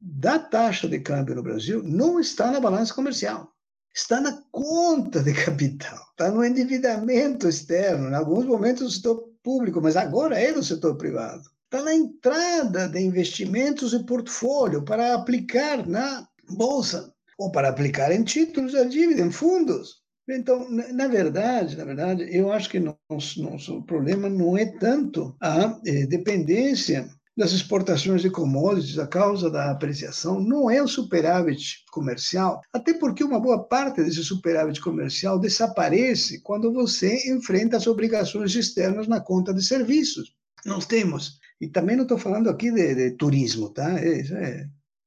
[0.00, 3.53] da taxa de câmbio no Brasil não está na balança comercial,
[3.94, 9.80] está na conta de capital, está no endividamento externo, em alguns momentos do setor público,
[9.80, 11.42] mas agora é do setor privado.
[11.64, 18.24] Está na entrada de investimentos e portfólio para aplicar na bolsa ou para aplicar em
[18.24, 20.02] títulos de dívida, em fundos.
[20.28, 25.78] Então, na verdade, na verdade, eu acho que nosso, nosso problema não é tanto a
[25.84, 32.60] eh, dependência das exportações de commodities a causa da apreciação, não é o superávit comercial,
[32.72, 39.08] até porque uma boa parte desse superávit comercial desaparece quando você enfrenta as obrigações externas
[39.08, 40.34] na conta de serviços.
[40.64, 43.98] Nós temos, e também não estou falando aqui de, de turismo, tá?
[43.98, 44.66] É, é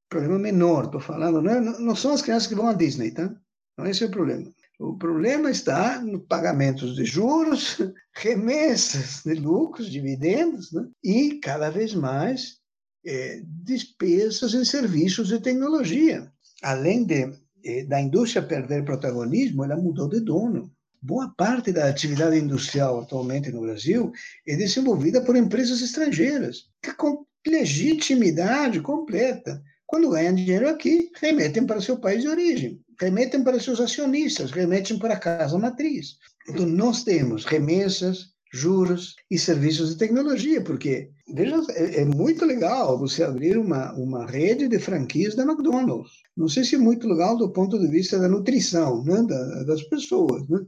[0.09, 3.33] problema menor, estou falando, não, é, não são as crianças que vão à Disney, tá?
[3.77, 4.51] Não esse é o problema.
[4.79, 7.77] O problema está no pagamentos de juros,
[8.13, 10.87] remessas de lucros, dividendos, né?
[11.03, 12.57] e cada vez mais
[13.03, 16.31] é, despesas em serviços de tecnologia.
[16.61, 17.33] Além de,
[17.65, 20.71] é, da indústria perder protagonismo, ela mudou de dono.
[21.01, 24.11] Boa parte da atividade industrial atualmente no Brasil
[24.47, 31.81] é desenvolvida por empresas estrangeiras, que com legitimidade completa, quando ganham dinheiro aqui, remetem para
[31.81, 36.17] seu país de origem remetem para seus acionistas, remetem para a casa matriz.
[36.49, 42.97] Então, nós temos remessas, juros e serviços de tecnologia, porque, veja, é, é, muito legal
[42.97, 46.11] você abrir uma, uma rede de franquias da McDonald's.
[46.35, 49.83] Não sei se é muito legal do ponto de vista da nutrição né, da, das
[49.83, 50.59] pessoas, né?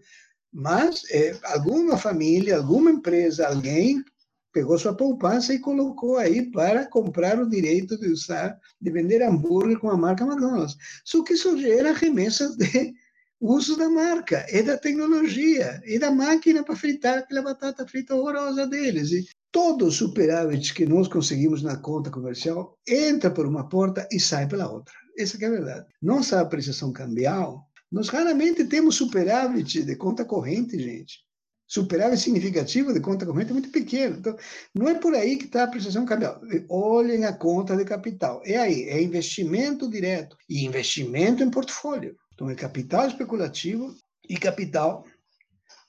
[0.51, 4.03] mas é, alguma família, alguma empresa, alguém
[4.51, 9.79] pegou sua poupança e colocou aí para comprar o direito de usar, de vender hambúrguer
[9.79, 10.75] com a marca McDonald's.
[11.03, 12.93] Só que isso gera remessas de
[13.39, 18.67] uso da marca, e da tecnologia, e da máquina para fritar aquela batata frita horrorosa
[18.67, 19.11] deles.
[19.11, 24.19] E todo o superávit que nós conseguimos na conta comercial entra por uma porta e
[24.19, 24.93] sai pela outra.
[25.17, 25.85] Essa é a verdade.
[26.01, 31.28] Nossa apreciação cambial, nós raramente temos superávit de conta corrente, gente
[31.69, 34.17] superávit significativo de conta corrente é muito pequeno.
[34.17, 34.35] Então,
[34.73, 36.41] não é por aí que está a apreciação cambial.
[36.67, 38.41] Olhem a conta de capital.
[38.43, 42.17] É aí, é investimento direto e investimento em portfólio.
[42.33, 43.95] Então, é capital especulativo
[44.27, 45.05] e capital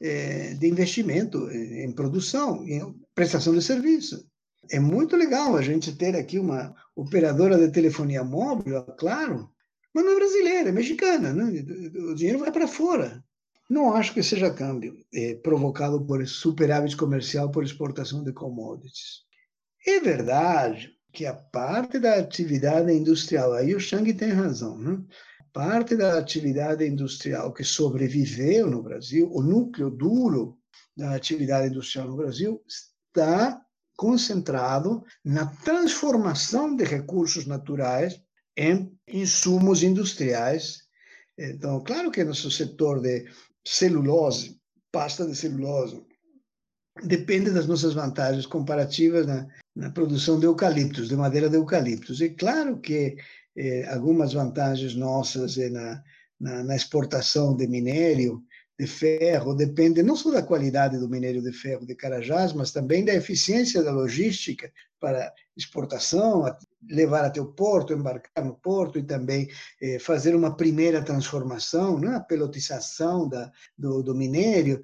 [0.02, 4.28] é, de investimento em produção, em prestação de serviço.
[4.70, 9.50] É muito legal a gente ter aqui uma operadora de telefonia móvel, claro,
[9.94, 11.32] mas não é brasileira, é mexicana.
[11.32, 11.64] Né?
[12.10, 13.24] O dinheiro vai para fora.
[13.70, 19.20] Não acho que seja câmbio é, provocado por superávit comercial por exportação de commodities.
[19.86, 25.00] É verdade que a parte da atividade industrial, aí o Chang tem razão, né?
[25.52, 30.58] parte da atividade industrial que sobreviveu no Brasil, o núcleo duro
[30.96, 33.60] da atividade industrial no Brasil, está
[33.96, 38.20] concentrado na transformação de recursos naturais
[38.56, 40.82] em insumos industriais.
[41.38, 43.26] Então, claro que nosso setor de
[43.64, 44.58] celulose,
[44.92, 46.02] pasta de celulose,
[47.02, 52.20] depende das nossas vantagens comparativas na, na produção de eucaliptos, de madeira de eucaliptos.
[52.20, 53.16] E claro que
[53.56, 56.02] eh, algumas vantagens nossas eh, na,
[56.38, 58.42] na, na, exportação de minério,
[58.80, 63.04] de ferro, depende não só da qualidade do minério de ferro de Carajás, mas também
[63.04, 66.46] da eficiência da logística para exportação,
[66.88, 69.50] levar até o porto, embarcar no porto e também
[69.82, 72.16] eh, fazer uma primeira transformação, né?
[72.16, 74.80] a pelotização da, do, do minério.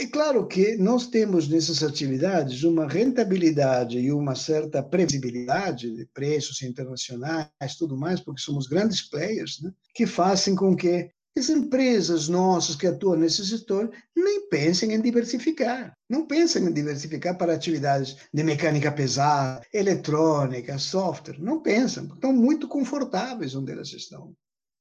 [0.00, 6.62] É claro que nós temos nessas atividades uma rentabilidade e uma certa previsibilidade de preços
[6.62, 9.70] internacionais, tudo mais, porque somos grandes players, né?
[9.94, 15.96] que fazem com que as empresas nossas que atuam nesse setor nem pensem em diversificar.
[16.08, 21.40] Não pensam em diversificar para atividades de mecânica pesada, eletrônica, software.
[21.40, 22.04] Não pensam.
[22.04, 24.34] Estão muito confortáveis onde elas estão.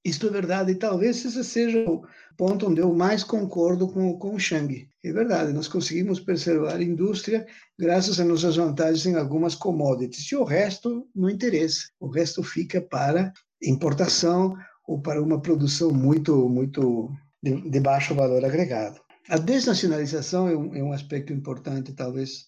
[0.05, 2.05] Isto é verdade, e talvez esse seja o
[2.37, 4.85] ponto onde eu mais concordo com, com o Shang.
[5.01, 7.47] É verdade, nós conseguimos preservar a indústria
[7.79, 11.87] graças a nossas vantagens em algumas commodities, e o resto não interessa.
[12.01, 18.43] O resto fica para importação ou para uma produção muito, muito de, de baixo valor
[18.43, 18.99] agregado.
[19.29, 22.45] A desnacionalização é um, é um aspecto importante, talvez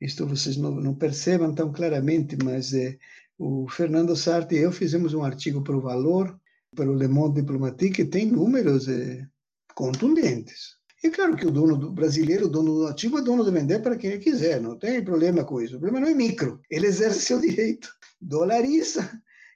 [0.00, 2.96] isto vocês não, não percebam tão claramente, mas é,
[3.38, 6.38] o Fernando Sartre e eu fizemos um artigo para o Valor,
[6.74, 9.26] para o Le Monde Diplomatique, que tem números é,
[9.74, 10.78] contundentes.
[11.02, 13.80] É claro que o dono do brasileiro, o dono do ativo, é dono de vender
[13.80, 15.76] para quem ele quiser, não tem problema com isso.
[15.76, 17.90] O problema não é micro, ele exerce seu direito,
[18.20, 19.10] dolariza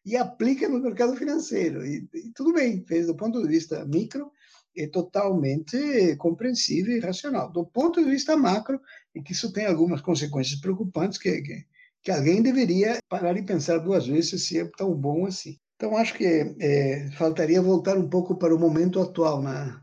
[0.05, 1.84] e aplica no mercado financeiro.
[1.84, 4.30] E, e, tudo bem, fez do ponto de vista micro,
[4.76, 7.50] é totalmente compreensível e racional.
[7.50, 8.80] Do ponto de vista macro,
[9.14, 11.66] e que isso tem algumas consequências preocupantes que, que,
[12.02, 15.59] que alguém deveria parar e pensar duas vezes se é tão bom assim.
[15.76, 16.24] Então, acho que
[16.61, 19.82] é, faltaria voltar um pouco para o momento atual na,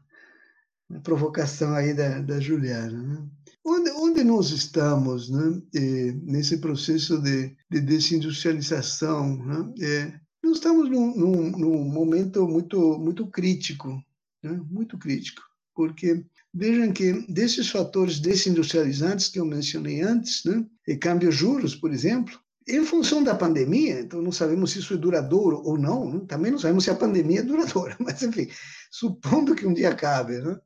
[0.90, 3.02] na provocação aí da, da Juliana.
[3.02, 3.28] Né?
[3.64, 9.38] Onde, onde nós estamos né, é, nesse processo de, de desindustrialização?
[9.38, 9.74] Né?
[9.82, 14.04] É, nós estamos num, num, num, momento muito, muito crítico,
[14.44, 14.60] né?
[14.70, 15.42] muito crítico,
[15.76, 21.94] porque vejam que desses fatores desindustrializantes que eu mencionei antes, né, e câmbio juros, por
[21.94, 26.22] exemplo, em função da pandemia, então não sabemos se isso é duradouro ou não, né?
[26.28, 28.48] também não sabemos se a pandemia é duradoura, mas enfim,
[28.92, 30.58] supondo que um dia acabe, né?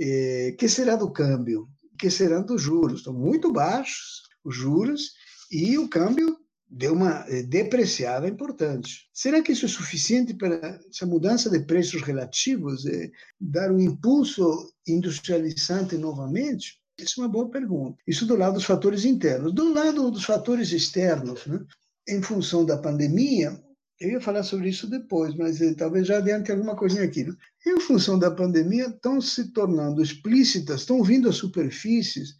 [0.00, 1.68] É, que será do câmbio?
[1.98, 3.00] Que serão dos juros?
[3.00, 5.12] Estão muito baixos os juros
[5.50, 6.38] e o câmbio
[6.70, 9.08] deu uma é, depreciada importante.
[9.12, 14.72] Será que isso é suficiente para essa mudança de preços relativos, é, dar um impulso
[14.86, 16.78] industrializante novamente?
[16.98, 17.96] Isso é uma boa pergunta.
[18.06, 19.52] Isso do lado dos fatores internos.
[19.52, 21.64] Do lado dos fatores externos, né?
[22.08, 23.58] em função da pandemia,
[24.00, 27.24] eu ia falar sobre isso depois, mas eh, talvez já adiante alguma coisinha aqui.
[27.24, 27.34] Né?
[27.66, 32.36] Em função da pandemia, estão se tornando explícitas, estão vindo às superfícies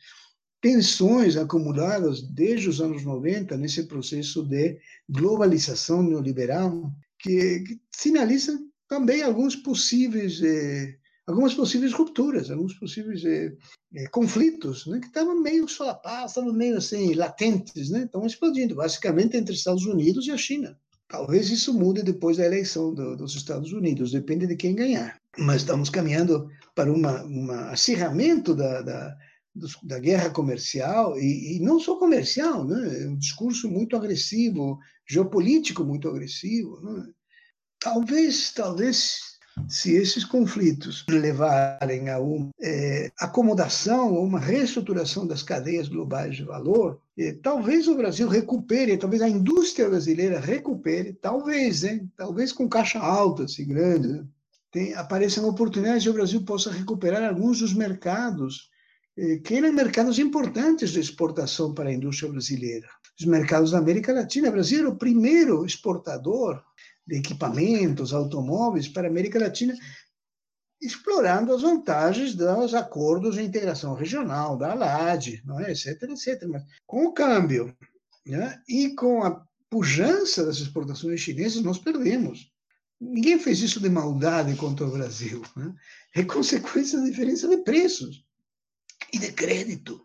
[0.61, 4.79] tensões acumuladas desde os anos 90 nesse processo de
[5.09, 10.97] globalização neoliberal, que, que sinaliza também alguns possíveis eh,
[11.29, 13.53] algumas possíveis rupturas, alguns possíveis é,
[13.95, 19.37] é, conflitos, né, que estavam meio solapados, estavam meio assim, latentes, né, estão explodindo, basicamente
[19.37, 20.79] entre Estados Unidos e a China.
[21.09, 25.19] Talvez isso mude depois da eleição do, dos Estados Unidos, depende de quem ganhar.
[25.39, 29.17] Mas estamos caminhando para um acirramento da, da,
[29.83, 34.79] da guerra comercial, e, e, não só comercial, né, um discurso muito agressivo,
[35.09, 36.79] geopolítico muito agressivo.
[36.83, 37.07] Né.
[37.81, 39.38] Talvez, talvez
[39.69, 46.45] se esses conflitos levarem a uma é, acomodação, a uma reestruturação das cadeias globais de
[46.45, 52.11] valor, é, talvez o Brasil recupere, talvez a indústria brasileira recupere, talvez, hein?
[52.17, 54.25] talvez com caixa alta, assim, grande, né?
[54.71, 58.69] Tem, apareçam oportunidades e o Brasil possa recuperar alguns dos mercados
[59.17, 62.87] é, que eram mercados importantes de exportação para a indústria brasileira.
[63.19, 64.49] Os mercados da América Latina.
[64.49, 66.63] O Brasil era o primeiro exportador
[67.09, 69.75] de equipamentos, automóveis para a América Latina,
[70.81, 75.73] explorando as vantagens dos acordos de integração regional, da ALAD, não é?
[75.73, 76.45] etc, etc.
[76.47, 77.75] Mas com o câmbio
[78.27, 78.61] né?
[78.69, 82.53] e com a pujança das exportações chinesas, nós perdemos.
[83.01, 85.43] Ninguém fez isso de maldade contra o Brasil.
[85.57, 85.75] Né?
[86.15, 88.25] É consequência da diferença de preços
[89.13, 90.05] e de crédito.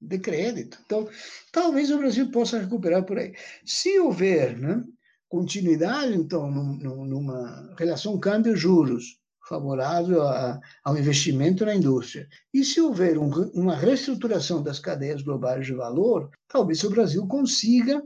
[0.00, 0.78] De crédito.
[0.84, 1.08] Então,
[1.52, 3.34] talvez o Brasil possa recuperar por aí.
[3.64, 4.84] Se houver né,
[5.28, 9.18] continuidade, então, numa relação câmbio-juros
[9.48, 12.28] favorável a, ao investimento na indústria.
[12.52, 18.02] E se houver um, uma reestruturação das cadeias globais de valor, talvez o Brasil consiga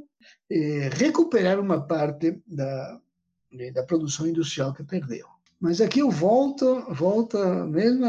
[0.48, 3.00] eh, recuperar uma parte da,
[3.74, 5.26] da produção industrial que perdeu.
[5.60, 8.06] Mas aqui eu volto, volto mesmo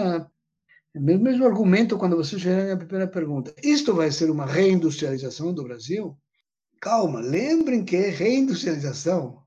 [0.96, 3.52] mesmo, argumento quando você fizer a primeira pergunta.
[3.64, 6.16] Isto vai ser uma reindustrialização do Brasil?
[6.84, 9.42] Calma, lembrem que reindustrialização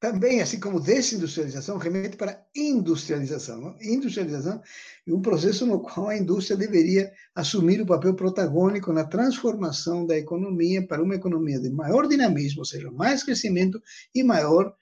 [0.00, 3.76] também, assim como desindustrialização, remete para industrialização.
[3.78, 4.62] Industrialização
[5.06, 10.16] é um processo no qual a indústria deveria assumir o papel protagônico na transformação da
[10.16, 13.78] economia para uma economia de maior dinamismo, ou seja, mais crescimento
[14.14, 14.74] e maior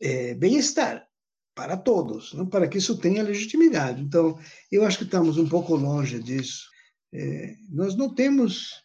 [0.00, 1.06] é, bem-estar
[1.54, 2.46] para todos, não?
[2.46, 4.00] para que isso tenha legitimidade.
[4.00, 4.38] Então,
[4.72, 6.70] eu acho que estamos um pouco longe disso.
[7.12, 8.83] É, nós não temos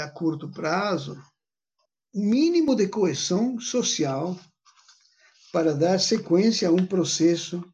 [0.00, 1.20] a curto prazo,
[2.14, 4.38] mínimo de coesão social
[5.52, 7.64] para dar sequência a um processo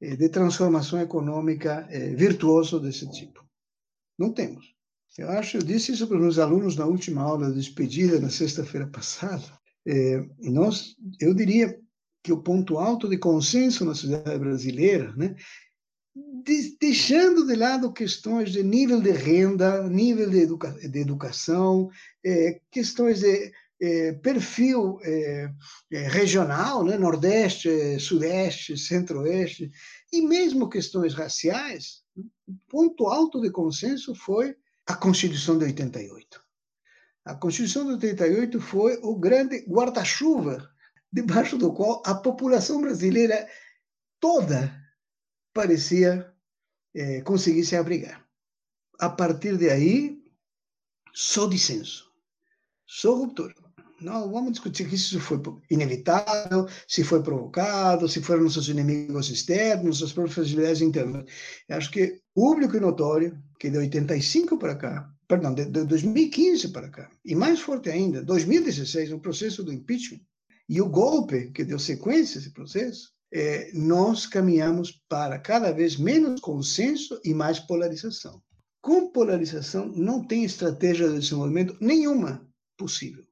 [0.00, 3.44] eh, de transformação econômica eh, virtuoso desse tipo.
[4.18, 4.72] Não temos.
[5.18, 8.30] Eu acho, eu disse isso para os meus alunos na última aula de despedida, na
[8.30, 9.44] sexta-feira passada.
[9.86, 11.78] É, nós, eu diria
[12.22, 15.34] que o ponto alto de consenso na sociedade brasileira né,
[16.14, 21.90] deixando de lado questões de nível de renda, nível de, educa de educação,
[22.24, 25.50] é, questões de é, perfil é,
[25.90, 29.70] regional, né, Nordeste, Sudeste, Centro-Oeste,
[30.12, 32.02] e mesmo questões raciais,
[32.46, 34.54] o ponto alto de consenso foi
[34.86, 36.42] a Constituição de 88.
[37.24, 40.68] A Constituição de 88 foi o grande guarda-chuva
[41.10, 43.48] debaixo do qual a população brasileira
[44.20, 44.81] toda
[45.52, 46.32] parecia
[46.94, 48.24] é, conseguir se abrigar.
[48.98, 50.22] A partir de aí,
[51.12, 52.10] só dissenso,
[52.86, 53.54] só ruptura.
[54.00, 55.40] Não vamos discutir que isso foi
[55.70, 61.24] inevitável, se foi provocado, se foram nossos inimigos externos, próprias fragilidades internas.
[61.68, 66.68] Eu acho que público e notório, que de 85 para cá, perdão, de, de 2015
[66.68, 70.20] para cá, e mais forte ainda, 2016, o processo do impeachment,
[70.68, 75.96] e o golpe que deu sequência a esse processo, é, nós caminhamos para cada vez
[75.96, 78.42] menos consenso e mais polarização.
[78.80, 83.24] Com polarização, não tem estratégia de desenvolvimento nenhuma possível.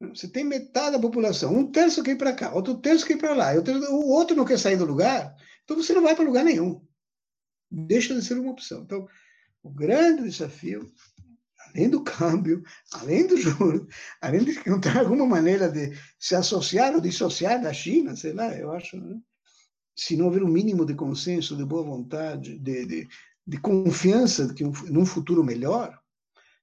[0.00, 3.18] Você tem metade da população, um terço quer ir para cá, outro terço quer ir
[3.18, 3.52] para lá,
[3.90, 6.84] o outro não quer sair do lugar, então você não vai para lugar nenhum.
[7.70, 8.82] Deixa de ser uma opção.
[8.82, 9.06] Então,
[9.62, 10.90] o grande desafio,
[11.68, 13.86] além do câmbio, além do juro,
[14.20, 18.72] além de encontrar alguma maneira de se associar ou dissociar da China, sei lá, eu
[18.72, 19.20] acho, né?
[19.94, 23.08] Se não houver um mínimo de consenso, de boa vontade, de, de,
[23.46, 25.98] de confiança de que um, num futuro melhor,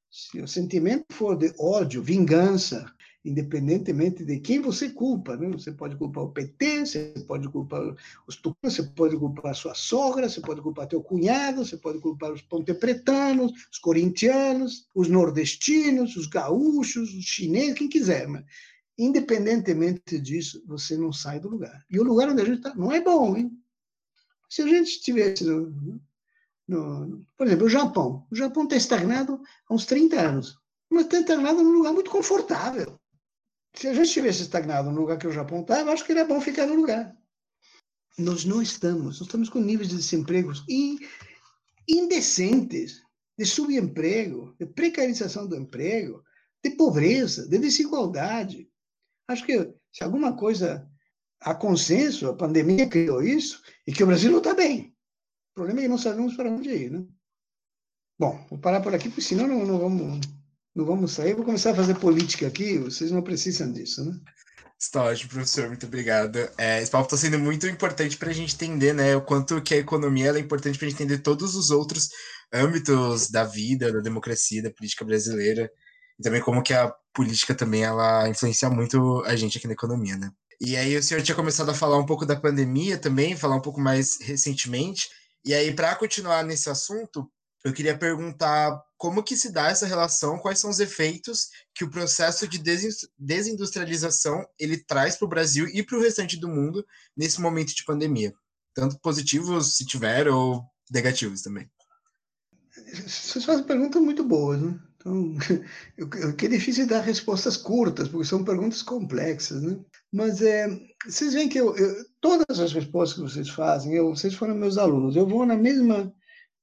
[0.09, 2.91] se o sentimento for de ódio, vingança,
[3.23, 5.35] independentemente de quem você culpa.
[5.35, 5.49] Né?
[5.49, 7.81] Você pode culpar o PT, você pode culpar
[8.27, 12.31] os tucanos, você pode culpar sua sogra, você pode culpar teu cunhado, você pode culpar
[12.31, 18.27] os pontepretanos, os corintianos, os nordestinos, os gaúchos, os chineses, quem quiser.
[18.27, 18.43] Mas,
[18.99, 21.85] independentemente disso, você não sai do lugar.
[21.89, 23.51] E o lugar onde a gente está não é bom, hein?
[24.49, 26.01] Se a gente estivesse no,
[26.67, 28.27] no, por exemplo, o Japão.
[28.29, 32.99] O Japão está estagnado há uns 30 anos, mas está estagnado num lugar muito confortável.
[33.73, 36.25] Se a gente estivesse estagnado no lugar que o Japão está, eu acho que era
[36.25, 37.15] bom ficar no lugar.
[38.17, 39.19] Nós não estamos.
[39.19, 40.51] Nós estamos com níveis de desemprego
[41.87, 43.01] indecentes,
[43.37, 46.23] de subemprego, de precarização do emprego,
[46.63, 48.68] de pobreza, de desigualdade.
[49.29, 50.89] Acho que se alguma coisa
[51.39, 54.93] há consenso, a pandemia criou isso, e que o Brasil não está bem.
[55.51, 57.05] O problema é que não sabemos para onde ir, né?
[58.19, 60.19] Bom, vou parar por aqui, porque senão não, não vamos
[60.75, 64.19] não vamos sair, vou começar a fazer política aqui, vocês não precisam disso, né?
[64.79, 66.37] Está professor, muito obrigado.
[66.57, 69.73] É, esse papo está sendo muito importante para a gente entender, né, o quanto que
[69.73, 72.09] a economia é importante para a gente entender todos os outros
[72.53, 75.69] âmbitos da vida, da democracia, da política brasileira,
[76.19, 80.17] e também como que a política também ela influencia muito a gente aqui na economia,
[80.17, 80.31] né?
[80.61, 83.61] E aí o senhor tinha começado a falar um pouco da pandemia também, falar um
[83.61, 85.09] pouco mais recentemente,
[85.45, 87.31] e aí para continuar nesse assunto,
[87.63, 91.89] eu queria perguntar como que se dá essa relação, quais são os efeitos que o
[91.89, 92.61] processo de
[93.17, 97.85] desindustrialização ele traz para o Brasil e para o restante do mundo nesse momento de
[97.85, 98.33] pandemia,
[98.73, 101.69] tanto positivos se tiver ou negativos também.
[103.05, 104.79] Vocês fazem perguntas muito boas, né?
[105.09, 105.35] Então,
[106.37, 109.79] que é difícil dar respostas curtas, porque são perguntas complexas, né?
[110.11, 110.67] Mas é,
[111.05, 114.77] vocês veem que eu, eu, todas as respostas que vocês fazem, eu, vocês foram meus
[114.77, 116.13] alunos, eu vou na mesma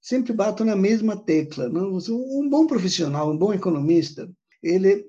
[0.07, 1.69] sempre bato na mesma tecla.
[1.69, 1.99] Não?
[2.11, 4.31] Um bom profissional, um bom economista,
[4.63, 5.05] ele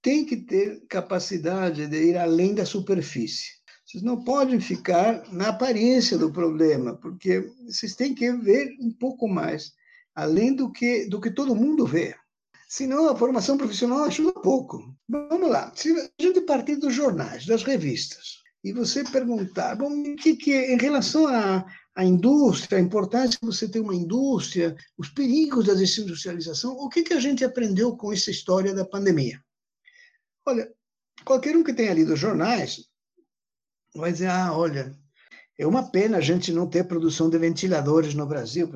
[0.00, 3.46] tem que ter capacidade de ir além da superfície.
[3.84, 9.28] Vocês não podem ficar na aparência do problema, porque vocês têm que ver um pouco
[9.28, 9.72] mais,
[10.14, 12.14] além do que, do que todo mundo vê.
[12.76, 14.96] Senão a formação profissional ajuda pouco.
[15.08, 20.34] Vamos lá, se a gente partir dos jornais, das revistas, e você perguntar, bom, que,
[20.34, 21.64] que em relação a,
[21.94, 27.04] a indústria, a importância de você ter uma indústria, os perigos da desindustrialização, o que,
[27.04, 29.40] que a gente aprendeu com essa história da pandemia?
[30.44, 30.68] Olha,
[31.24, 32.88] qualquer um que tenha lido jornais
[33.94, 34.98] vai dizer, ah, olha,
[35.56, 38.68] é uma pena a gente não ter produção de ventiladores no Brasil,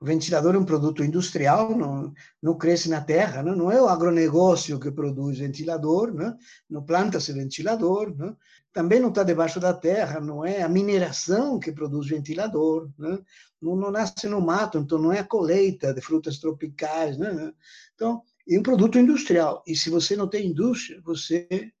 [0.00, 3.88] o ventilador é um produto industrial, não, não cresce na terra, não, não é o
[3.88, 6.36] agronegócio que produz ventilador, né?
[6.70, 8.34] não planta-se ventilador, né?
[8.72, 13.18] também não está debaixo da terra, não é a mineração que produz ventilador, né?
[13.60, 17.18] não, não, nasce no mato, então não é a colheita de frutas tropicais.
[17.18, 17.52] Né?
[17.94, 21.72] Então, é um produto industrial, e se você não tem indústria, você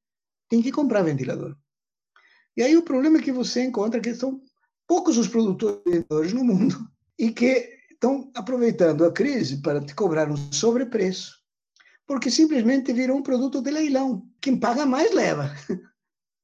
[0.48, 1.56] tem que comprar ventilador.
[2.56, 4.40] E aí o problema é que você encontra que são
[4.86, 6.76] poucos os produtores no mundo
[7.18, 11.36] e que estão aproveitando a crise para te cobrar um sobrepreço,
[12.06, 14.26] porque simplesmente virou um produto de leilão.
[14.40, 15.50] Quem paga mais leva.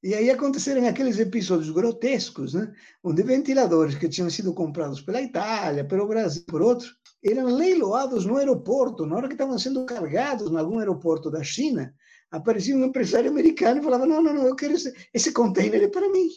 [0.01, 2.73] E aí aconteceram aqueles episódios grotescos, né?
[3.03, 6.95] onde ventiladores que tinham sido comprados pela Itália, pelo Brasil, por outros,
[7.25, 11.93] eram leiloados no aeroporto, na hora que estavam sendo carregados em algum aeroporto da China,
[12.31, 15.89] aparecia um empresário americano e falava: Não, não, não, eu quero esse, esse container é
[15.89, 16.29] para mim.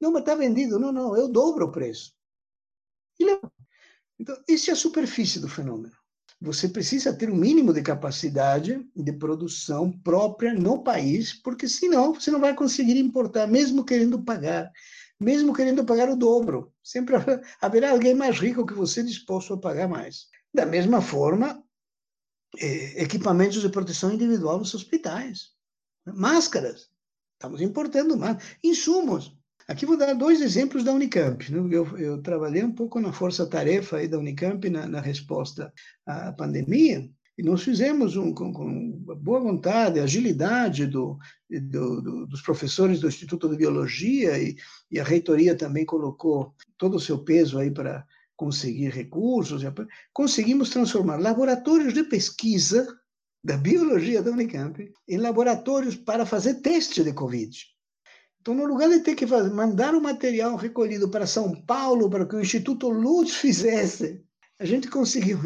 [0.00, 0.78] Não, mas está vendido.
[0.78, 2.14] Não, não, eu dobro o preço.
[4.18, 5.94] Então, essa é a superfície do fenômeno.
[6.40, 12.30] Você precisa ter um mínimo de capacidade de produção própria no país, porque senão você
[12.30, 14.70] não vai conseguir importar, mesmo querendo pagar,
[15.18, 16.72] mesmo querendo pagar o dobro.
[16.82, 17.16] Sempre
[17.60, 20.26] haverá alguém mais rico que você disposto a pagar mais.
[20.52, 21.62] Da mesma forma,
[22.96, 25.50] equipamentos de proteção individual nos hospitais.
[26.06, 26.88] Máscaras.
[27.34, 28.38] Estamos importando mais.
[28.62, 29.36] Insumos.
[29.68, 31.50] Aqui vou dar dois exemplos da Unicamp.
[31.50, 31.58] Né?
[31.76, 35.72] Eu, eu trabalhei um pouco na força-tarefa aí da Unicamp na, na resposta
[36.06, 41.18] à pandemia, e nós fizemos um, com, com boa vontade, agilidade do,
[41.50, 44.56] do, do, dos professores do Instituto de Biologia, e,
[44.90, 48.06] e, a reitoria também colocou todo o seu peso aí para
[48.36, 49.62] conseguir recursos.
[50.12, 52.86] Conseguimos transformar laboratórios de pesquisa
[53.42, 57.56] da biologia da Unicamp em laboratórios para fazer teste de Covid.
[58.40, 62.26] Então, no lugar de ter que fazer, mandar o material recolhido para São Paulo para
[62.26, 64.22] que o Instituto Luz fizesse,
[64.58, 65.38] a gente conseguiu.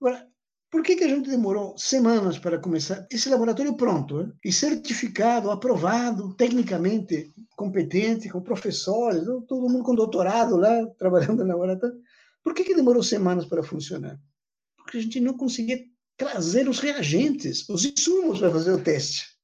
[0.00, 0.28] Agora,
[0.70, 3.06] por que, que a gente demorou semanas para começar?
[3.10, 4.32] Esse laboratório pronto, hein?
[4.44, 11.96] e certificado, aprovado, tecnicamente competente, com professores, todo mundo com doutorado lá, trabalhando no laboratório.
[12.44, 14.20] Por que, que demorou semanas para funcionar?
[14.76, 15.82] Porque a gente não conseguia
[16.16, 19.34] trazer os reagentes, os insumos para fazer o teste.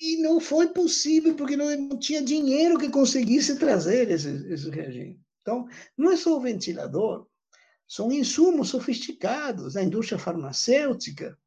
[0.00, 5.20] E não foi possível, porque não, não tinha dinheiro que conseguisse trazer esses, reagentes.
[5.42, 7.26] Então, não é só o ventilador,
[7.86, 11.38] são insumos sofisticados da indústria farmacêutica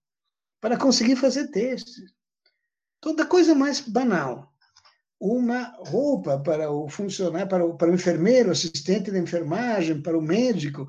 [0.62, 2.14] para conseguir fazer testes.
[3.02, 4.54] Toda coisa mais banal.
[5.20, 10.22] Uma roupa para o funcionário, para o, para o enfermeiro, assistente de enfermagem, para o
[10.22, 10.88] médico,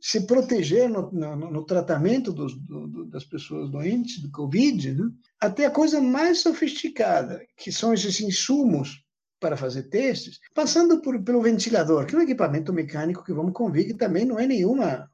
[0.00, 5.10] se proteger no, no, no tratamento dos, do, das pessoas doentes do Covid, né?
[5.38, 9.04] até a coisa mais sofisticada, que são esses insumos
[9.38, 13.86] para fazer testes, passando por, pelo ventilador, que é um equipamento mecânico que vamos convir
[13.86, 15.10] que também não é nenhuma,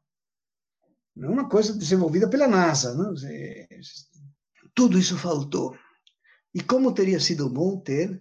[1.14, 2.94] nenhuma coisa desenvolvida pela NASA.
[2.94, 3.14] Não?
[4.74, 5.76] Tudo isso faltou.
[6.54, 8.20] E como teria sido bom ter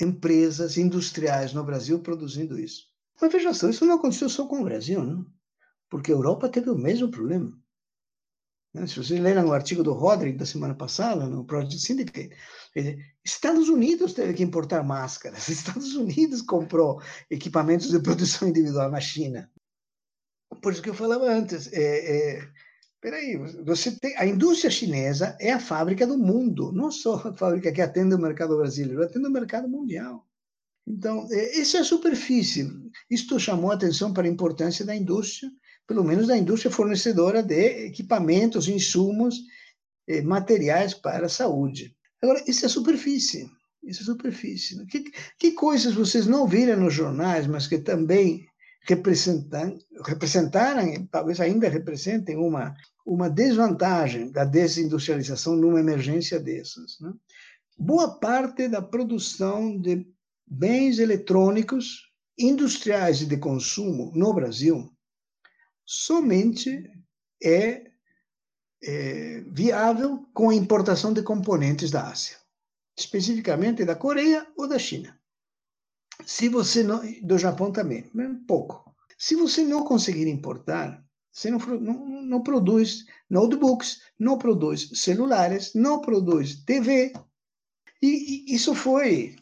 [0.00, 2.86] empresas industriais no Brasil produzindo isso?
[3.20, 5.33] Mas veja só, isso não aconteceu só com o Brasil, não?
[5.94, 7.56] Porque a Europa teve o mesmo problema.
[8.74, 8.84] Né?
[8.84, 12.36] Se vocês leram o artigo do Roderick da semana passada, no Project Syndicate,
[13.24, 19.48] Estados Unidos teve que importar máscaras, Estados Unidos comprou equipamentos de produção individual na China.
[20.60, 22.48] Por isso que eu falava antes, é, é,
[23.00, 27.70] peraí, você tem, a indústria chinesa é a fábrica do mundo, não só a fábrica
[27.70, 30.26] que atende o mercado brasileiro, atende o mercado mundial.
[30.84, 32.68] Então, é, essa é a superfície.
[33.08, 35.48] Isto chamou a atenção para a importância da indústria
[35.86, 39.40] pelo menos da indústria fornecedora de equipamentos, insumos,
[40.08, 41.94] eh, materiais para a saúde.
[42.22, 43.50] Agora, isso é superfície.
[43.82, 44.76] Isso é superfície.
[44.76, 44.86] Né?
[44.88, 48.46] Que, que coisas vocês não viram nos jornais, mas que também
[48.82, 52.74] representam, representaram, talvez ainda representem uma,
[53.06, 56.98] uma desvantagem da desindustrialização numa emergência dessas.
[57.00, 57.12] Né?
[57.78, 60.06] Boa parte da produção de
[60.46, 64.93] bens eletrônicos industriais e de consumo no Brasil
[65.86, 66.90] somente
[67.42, 67.90] é,
[68.82, 72.36] é viável com a importação de componentes da Ásia,
[72.98, 75.18] especificamente da Coreia ou da China.
[76.24, 78.10] Se você não, do Japão também,
[78.46, 78.94] pouco.
[79.18, 86.00] Se você não conseguir importar, você não, não, não produz notebooks, não produz celulares, não
[86.00, 87.12] produz TV.
[88.00, 89.36] E, e isso foi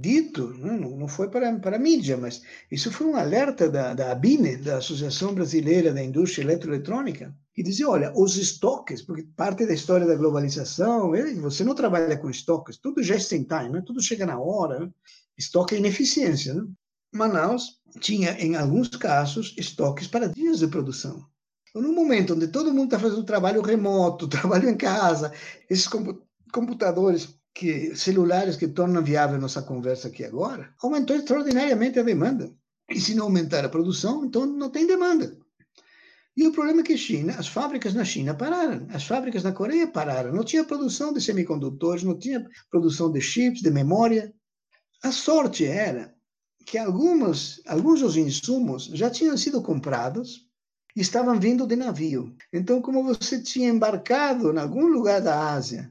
[0.00, 0.78] dito, né?
[0.78, 4.78] não foi para, para a mídia, mas isso foi um alerta da, da ABINE, da
[4.78, 10.14] Associação Brasileira da Indústria Eletroeletrônica, que dizia, olha, os estoques, porque parte da história da
[10.14, 13.82] globalização, é, você não trabalha com estoques, tudo just in time, né?
[13.84, 14.90] tudo chega na hora, né?
[15.36, 16.54] estoque é ineficiência.
[16.54, 16.66] Né?
[17.12, 21.26] Manaus tinha, em alguns casos, estoques para dias de produção.
[21.68, 25.30] Então, no momento onde todo mundo está fazendo trabalho remoto, trabalho em casa,
[25.68, 25.88] esses
[26.50, 32.52] computadores que celulares que tornam viável nossa conversa aqui agora, aumentou extraordinariamente a demanda.
[32.90, 35.34] E se não aumentar a produção, então não tem demanda.
[36.36, 39.86] E o problema é que China, as fábricas na China pararam, as fábricas na Coreia
[39.88, 44.34] pararam, não tinha produção de semicondutores, não tinha produção de chips, de memória.
[45.02, 46.14] A sorte era
[46.66, 50.46] que algumas, alguns dos insumos já tinham sido comprados
[50.94, 52.36] e estavam vindo de navio.
[52.52, 55.90] Então, como você tinha embarcado em algum lugar da Ásia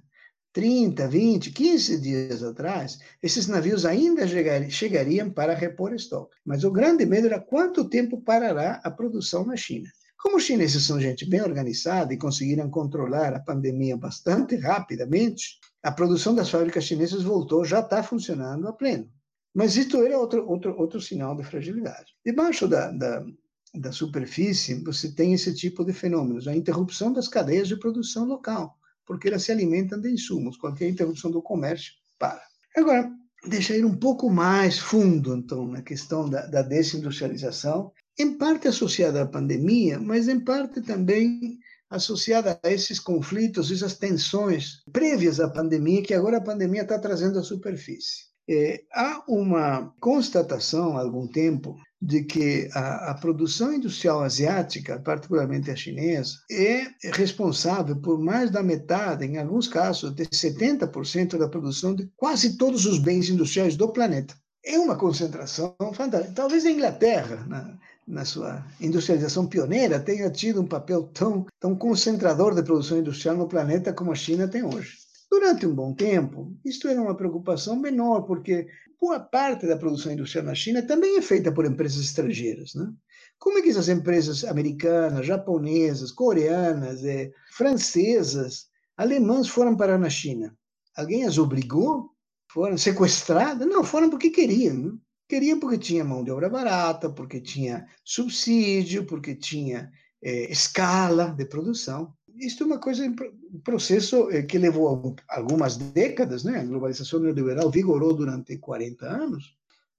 [0.56, 4.26] 30, 20, 15 dias atrás, esses navios ainda
[4.70, 6.38] chegariam para repor estoque.
[6.46, 9.90] Mas o grande medo era quanto tempo parará a produção na China.
[10.18, 15.92] Como os chineses são gente bem organizada e conseguiram controlar a pandemia bastante rapidamente, a
[15.92, 19.10] produção das fábricas chinesas voltou, já está funcionando a pleno.
[19.54, 22.14] Mas isso era outro, outro, outro sinal de fragilidade.
[22.26, 23.26] Debaixo da, da,
[23.74, 28.80] da superfície, você tem esse tipo de fenômenos, a interrupção das cadeias de produção local
[29.06, 30.58] porque elas se alimentam de insumos.
[30.58, 32.42] Qualquer interrupção do comércio, para.
[32.76, 33.10] Agora,
[33.48, 39.22] deixa ir um pouco mais fundo, então, na questão da, da desindustrialização, em parte associada
[39.22, 46.02] à pandemia, mas em parte também associada a esses conflitos, essas tensões prévias à pandemia,
[46.02, 48.26] que agora a pandemia está trazendo à superfície.
[48.48, 55.72] É, há uma constatação há algum tempo de que a, a, produção industrial asiática, particularmente
[55.72, 61.96] a chinesa, é responsável por mais da metade, em alguns casos, de 70% da produção
[61.96, 64.36] de quase todos os bens industriais do planeta.
[64.64, 66.34] É uma concentração fantástica.
[66.36, 67.78] Talvez a Inglaterra, na,
[68.08, 73.48] na sua industrialização pioneira, tenha tido um papel tão, tão concentrador de produção industrial no
[73.48, 75.06] planeta como a China tem hoje.
[75.30, 78.68] Durante um bom tempo, isto era uma preocupação menor, porque
[79.00, 82.74] boa parte da produção industrial na China também é feita por empresas estrangeiras.
[82.74, 82.92] Né?
[83.38, 88.68] Como é que essas empresas americanas, japonesas, coreanas, é, francesas,
[88.98, 90.56] alemãs foram parar na China?
[90.96, 92.12] Alguém as obrigou?
[92.52, 93.68] Foram sequestradas?
[93.68, 94.76] Não, foram porque queriam.
[94.76, 94.92] Né?
[95.28, 99.92] Queriam porque tinha mão de obra barata, porque tinha subsídio, porque tinha
[100.24, 106.44] é, escala de produção isso é uma coisa, um processo eh, que levou algumas décadas,
[106.44, 106.60] né?
[106.60, 109.56] A globalização neoliberal vigorou durante 40 anos.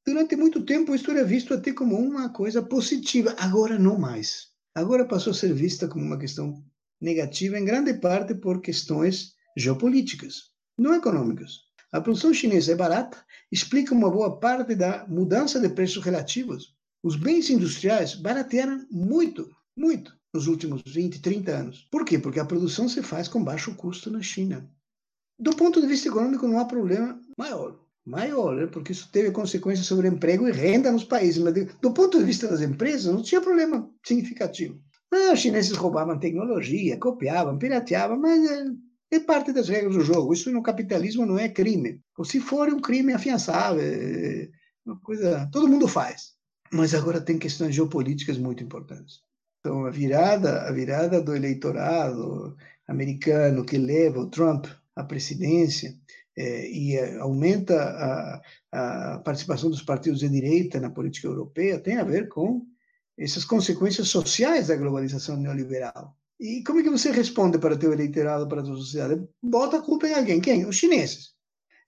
[0.07, 3.35] Durante muito tempo, isso era visto até como uma coisa positiva.
[3.39, 4.49] Agora, não mais.
[4.75, 6.63] Agora passou a ser vista como uma questão
[7.01, 11.67] negativa, em grande parte por questões geopolíticas, não econômicas.
[11.93, 16.75] A produção chinesa é barata, explica uma boa parte da mudança de preços relativos.
[17.03, 21.89] Os bens industriais baratearam muito, muito nos últimos 20, 30 anos.
[21.91, 22.19] Por quê?
[22.19, 24.71] Porque a produção se faz com baixo custo na China.
[25.39, 27.79] Do ponto de vista econômico, não há problema maior.
[28.05, 28.67] Maior, né?
[28.67, 31.43] porque isso teve consequências sobre emprego e renda nos países.
[31.43, 34.81] Mas do ponto de vista das empresas, não tinha problema significativo.
[35.13, 38.65] Ah, os chineses roubavam tecnologia, copiavam, pirateavam, mas é,
[39.13, 40.33] é, parte das regras do jogo.
[40.33, 42.01] Isso no capitalismo não é crime.
[42.17, 43.83] Ou se for, é um crime afiançável.
[43.83, 44.49] É
[44.85, 45.49] uma coisa.
[45.51, 46.37] Todo mundo faz.
[46.73, 49.26] Mas agora tem questões geopolíticas muito importantes.
[49.67, 52.57] Então, a virada, a virada do eleitorado
[52.87, 55.93] americano que leva o Trump à presidência
[56.39, 61.97] é, e é, aumenta a, a participação dos partidos de direita na política europeia tem
[61.97, 62.65] a ver com
[63.19, 66.17] essas consequências sociais da globalização neoliberal.
[66.39, 69.27] E como é que você responde para o teu eleitorado, para a tua sociedade?
[69.43, 70.41] Bota a culpa em alguém.
[70.41, 70.65] Quem?
[70.65, 71.36] Os chineses.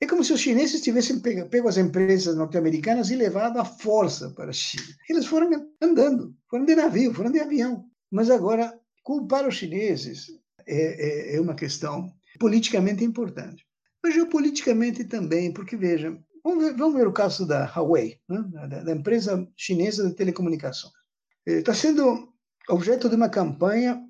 [0.00, 4.30] É como se os chineses tivessem pego, pego as empresas norte-americanas e levado à força
[4.30, 4.94] para a China.
[5.08, 5.50] Eles foram
[5.82, 7.84] andando, foram de navio, foram de avião.
[8.10, 10.28] Mas agora, culpar os chineses
[10.66, 13.66] é, é, é uma questão politicamente importante.
[14.02, 18.44] Mas geopoliticamente também, porque veja, vamos ver, vamos ver o caso da Huawei, né?
[18.68, 20.94] da, da, empresa chinesa de telecomunicações.
[21.44, 22.32] Está sendo
[22.68, 24.00] objeto de uma campanha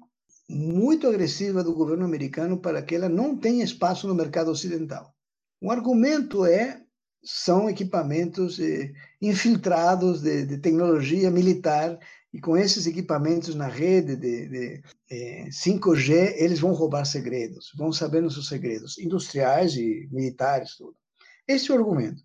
[0.50, 5.14] muito agressiva do governo americano para que ela não tenha espaço no mercado ocidental.
[5.60, 6.82] O argumento é
[7.24, 11.98] são equipamentos eh, infiltrados de, de, tecnologia militar
[12.32, 17.92] e com esses equipamentos na rede de, de eh, 5G eles vão roubar segredos, vão
[17.92, 20.94] saber os segredos industriais e militares tudo.
[21.46, 22.22] Esse é o argumento.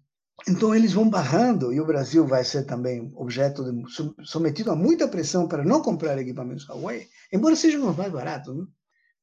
[0.47, 3.84] Então eles vão barrando e o Brasil vai ser também objeto de,
[4.23, 8.55] submetido a muita pressão para não comprar equipamentos Huawei, embora sejam mais baratos.
[8.55, 8.65] Né?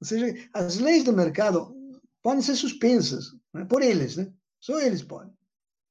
[0.00, 1.74] Ou seja, as leis do mercado
[2.22, 4.32] podem ser suspensas né, por eles, né?
[4.58, 5.32] Só eles podem.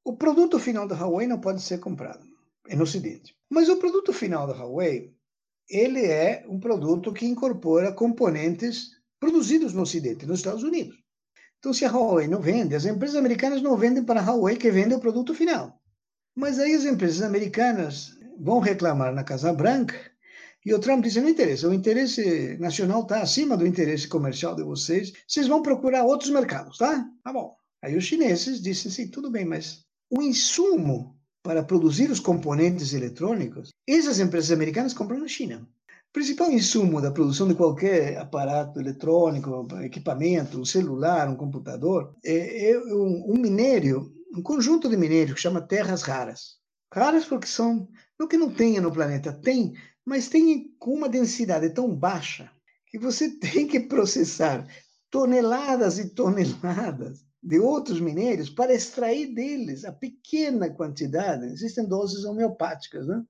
[0.04, 2.24] O produto final da Huawei não pode ser comprado
[2.68, 3.36] no Ocidente.
[3.48, 5.14] Mas o produto final da Huawei,
[5.68, 10.96] ele é um produto que incorpora componentes produzidos no Ocidente, nos Estados Unidos.
[11.58, 14.70] Então, se a Huawei não vende, as empresas americanas não vendem para a Huawei que
[14.70, 15.78] vende o produto final.
[16.34, 19.94] Mas aí as empresas americanas vão reclamar na Casa Branca
[20.64, 24.62] e o Trump disse: não interessa, o interesse nacional está acima do interesse comercial de
[24.62, 27.06] vocês, vocês vão procurar outros mercados, tá?
[27.24, 27.54] Tá bom.
[27.82, 33.70] Aí os chineses disseram assim: tudo bem, mas o insumo para produzir os componentes eletrônicos,
[33.88, 35.66] essas empresas americanas compram na China.
[36.10, 42.72] O principal insumo da produção de qualquer aparato eletrônico, equipamento, um celular, um computador, é,
[42.72, 46.58] é um, minério, um conjunto de minérios que chama terras raras.
[46.92, 47.88] Raras porque são,
[48.18, 49.74] não que não tenha no planeta, tem,
[50.04, 52.50] mas tem uma densidade tão baixa
[52.86, 54.66] que você tem que processar
[55.10, 61.46] toneladas e toneladas de outros minérios para extrair deles a pequena quantidade.
[61.46, 63.24] Existem doses homeopáticas, né?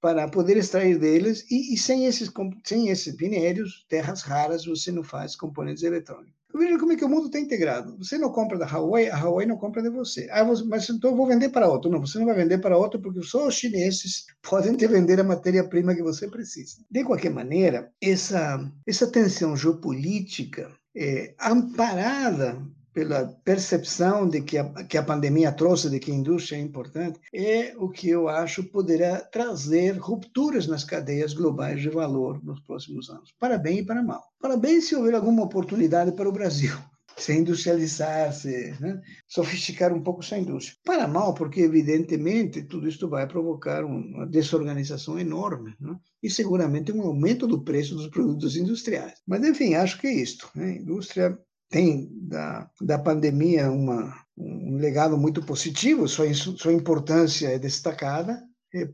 [0.00, 2.30] Para poder extrair deles, e, e sem, esses,
[2.64, 6.35] sem esses minérios, terras raras, você não faz componentes eletrônicos.
[6.54, 7.96] Veja como é que o mundo está integrado.
[7.98, 10.28] Você não compra da Huawei, a Huawei não compra de você.
[10.30, 11.90] Ah, mas então eu vou vender para outro.
[11.90, 15.24] Não, você não vai vender para outro porque só os chineses podem te vender a
[15.24, 16.76] matéria-prima que você precisa.
[16.90, 22.62] De qualquer maneira, essa, essa tensão geopolítica é, amparada
[22.96, 27.20] pela percepção de que a, que a pandemia trouxe de que a indústria é importante,
[27.30, 33.10] é o que eu acho poderá trazer rupturas nas cadeias globais de valor nos próximos
[33.10, 34.22] anos, para bem e para mal.
[34.40, 36.74] Para bem se houver alguma oportunidade para o Brasil
[37.18, 39.02] se industrializar, se né?
[39.28, 40.78] sofisticar um pouco essa indústria.
[40.82, 45.94] Para mal, porque evidentemente tudo isso vai provocar uma desorganização enorme né?
[46.22, 49.20] e seguramente um aumento do preço dos produtos industriais.
[49.26, 50.48] Mas enfim, acho que é isto.
[50.54, 50.64] Né?
[50.64, 51.38] A indústria
[51.76, 58.42] tem da, da pandemia uma, um legado muito positivo, sua, sua importância é destacada,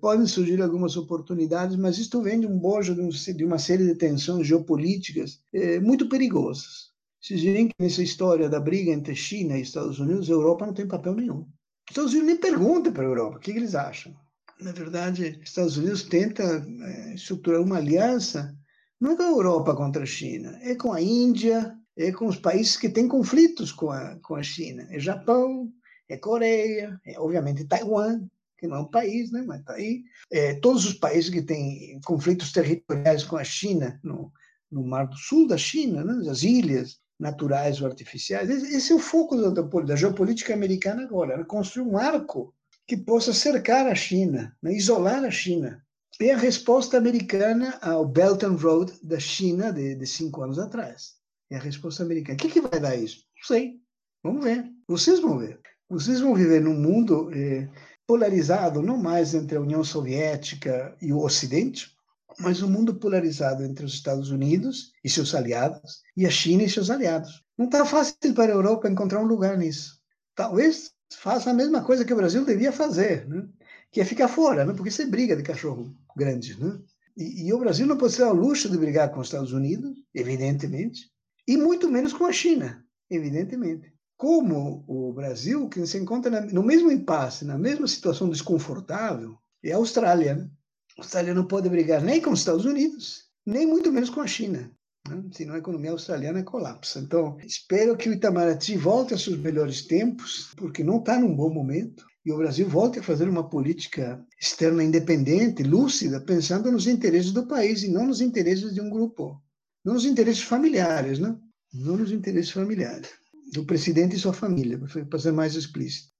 [0.01, 4.49] podem surgir algumas oportunidades, mas isto vem de um bojo de, uma série de tensões
[4.49, 6.91] geopolíticas eh, muito perigosas.
[7.20, 10.74] Vocês veem que nessa história da briga entre China e Estados Unidos, a Europa não
[10.74, 11.43] tem papel nenhum.
[11.43, 14.12] Os Estados Unidos nem pergunta para a Europa o que, que eles acham.
[14.61, 18.57] Na verdade, os Estados Unidos tenta é, estruturar uma aliança
[19.01, 22.36] não é com a Europa contra a China, é com a Índia, é com os
[22.36, 24.86] países que têm conflitos com a, com a China.
[24.90, 25.70] É Japão,
[26.09, 28.26] é Coreia, é obviamente Taiwan,
[28.59, 30.05] que não é um país, né, mas está aí.
[30.30, 34.32] É, todos os países que têm conflitos territoriais com a China, no,
[34.70, 38.51] no Mar do Sul da China, né, as ilhas, naturais ou artificiais.
[38.51, 41.45] Esse é o foco da, da geopolítica americana agora, né?
[41.45, 42.53] construir um arco
[42.86, 44.74] que possa cercar a China, né?
[44.74, 45.82] isolar a China.
[46.20, 51.14] É a resposta americana ao Belt and Road da China de, de cinco anos atrás.
[51.53, 52.34] É a resposta americana.
[52.34, 53.26] O que, que vai dar isso?
[53.36, 53.74] Não sei.
[54.22, 54.64] Vamos ver.
[54.88, 55.61] Vocês vão ver.
[55.86, 57.68] Vocês vão viver num mundo eh,
[58.07, 61.94] polarizado, não mais entre a União Soviética e o Ocidente,
[62.38, 66.70] mas um mundo polarizado entre os Estados Unidos e seus aliados e a China e
[66.70, 67.44] seus aliados.
[67.59, 70.00] Não está fácil para a Europa encontrar um lugar nisso.
[70.34, 73.46] Talvez faça a mesma coisa que o Brasil devia fazer, né?
[73.90, 74.72] que é ficar fora, né?
[74.72, 76.59] porque você briga de cachorro grande.
[76.59, 76.78] Né?
[77.14, 79.92] E, e o Brasil não pode ser ao luxo de brigar com os Estados Unidos,
[80.14, 81.12] evidentemente,
[81.47, 83.93] e muito menos com a China, evidentemente.
[84.16, 89.76] Como o Brasil, que se encontra no mesmo impasse, na mesma situação desconfortável, é a
[89.76, 90.36] Austrália.
[90.36, 90.51] Né?
[90.97, 94.26] A Austrália não pode brigar nem com os Estados Unidos, nem muito menos com a
[94.26, 94.70] China.
[95.09, 95.24] Né?
[95.32, 97.01] Senão a economia australiana colapsa.
[97.01, 101.53] Então, espero que o Itamaraty volte aos seus melhores tempos, porque não está num bom
[101.53, 107.32] momento, e o Brasil volte a fazer uma política externa independente, lúcida, pensando nos interesses
[107.32, 109.43] do país e não nos interesses de um grupo.
[109.85, 111.37] Não nos interesses familiares, né?
[111.72, 113.11] Não nos interesses familiares.
[113.53, 116.12] Do presidente e sua família, para ser mais explícito.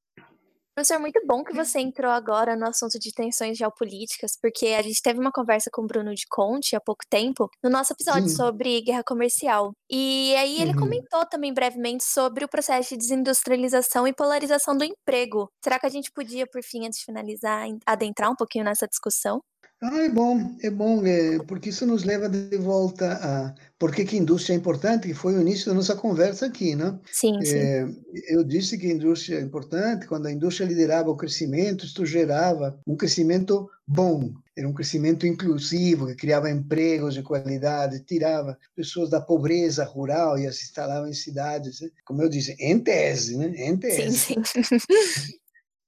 [0.75, 5.03] Professor, muito bom que você entrou agora no assunto de tensões geopolíticas, porque a gente
[5.03, 8.37] teve uma conversa com o Bruno de Conte há pouco tempo, no nosso episódio Sim.
[8.37, 9.73] sobre guerra comercial.
[9.91, 10.81] E aí ele uhum.
[10.81, 15.47] comentou também brevemente sobre o processo de desindustrialização e polarização do emprego.
[15.63, 19.43] Será que a gente podia, por fim, antes de finalizar, adentrar um pouquinho nessa discussão?
[19.85, 24.05] Ah, é bom, é bom, é, porque isso nos leva de volta a por que,
[24.05, 26.97] que a indústria é importante, que foi o início da nossa conversa aqui, né?
[27.11, 27.59] Sim, sim.
[27.59, 27.89] É,
[28.29, 32.79] eu disse que a indústria é importante, quando a indústria liderava o crescimento, isto gerava
[32.87, 39.21] um crescimento bom, era um crescimento inclusivo, que criava empregos de qualidade, tirava pessoas da
[39.21, 41.89] pobreza rural e as instalava em cidades, né?
[42.05, 43.53] como eu disse, em tese, né?
[43.57, 44.17] Em tese.
[44.17, 44.63] Sim, sim.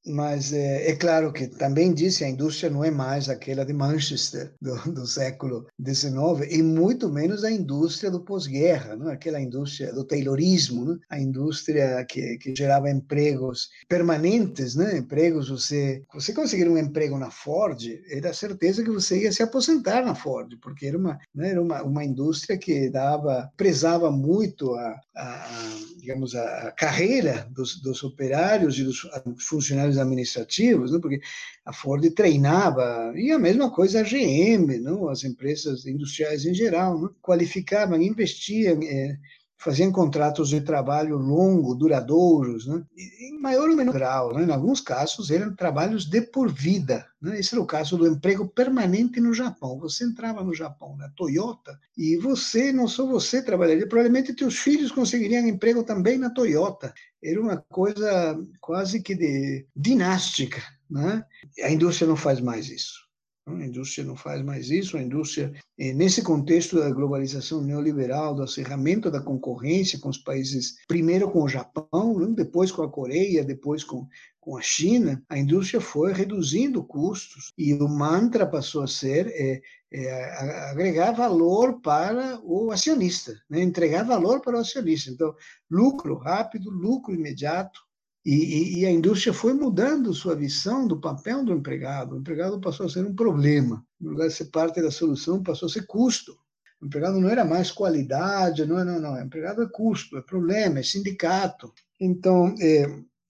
[0.07, 4.53] Mas é, é, claro que também disse a indústria não é mais aquela de Manchester
[4.61, 9.09] do, do século XIX e muito menos a indústria do pós-guerra, não?
[9.09, 10.99] aquela indústria do taylorismo, não?
[11.09, 14.99] a indústria que, que gerava empregos permanentes, né?
[14.99, 17.81] empregos você você conseguir um emprego na Ford
[18.11, 21.51] era certeza que você ia se aposentar na Ford porque era uma né?
[21.51, 28.03] era uma, uma indústria que dava prezava muito a, a digamos a, carreira dos, dos
[28.03, 29.09] operários e dos
[29.39, 30.99] funcionários administrativos, né?
[31.01, 31.21] porque
[31.65, 35.09] a Ford treinava, e a mesma coisa a GM, não?
[35.09, 37.15] as empresas industriais em geral, não?
[37.23, 39.17] qualificavam, investiam, é,
[39.57, 42.83] faziam contratos de trabalho longo, duradouros, né?
[42.97, 44.35] em maior ou menor grau.
[44.35, 44.45] Né?
[44.45, 47.07] Em alguns casos, eram trabalhos de por vida.
[47.21, 47.39] Né?
[47.39, 49.79] Esse era o caso do emprego permanente no Japão.
[49.79, 54.93] Você entrava no Japão, na Toyota, e você, não só você trabalharia, provavelmente teus filhos
[54.93, 56.93] conseguiriam emprego também na Toyota.
[57.23, 60.63] Era uma coisa quase que de dinástica.
[60.91, 61.25] Né?
[61.63, 63.04] A indústria não faz mais isso.
[63.47, 68.43] A indústria não faz mais isso, a indústria, eh, nesse contexto da globalização neoliberal, do
[68.43, 73.45] acerramento da concorrência com os países, primeiro com o Japão, né, depois com a Coreia,
[73.45, 74.09] depois com,
[74.41, 79.61] com a China, a indústria foi reduzindo custos e o mantra passou a ser é,
[79.93, 83.63] é, agregar valor para o acionista, né?
[83.63, 85.11] entregar valor para o acionista.
[85.11, 85.35] Então,
[85.71, 87.81] lucro rápido, lucro imediato,
[88.25, 92.15] e, e, a indústria foi mudando sua visão do papel do empregado.
[92.15, 93.85] O empregado passou a ser um problema.
[94.01, 96.35] No lugar de ser parte da solução, passou a ser custo.
[96.81, 99.15] O empregado não era mais qualidade, não, não, não.
[99.15, 101.71] O empregado é custo, é problema, é sindicato.
[102.01, 102.87] Então, é,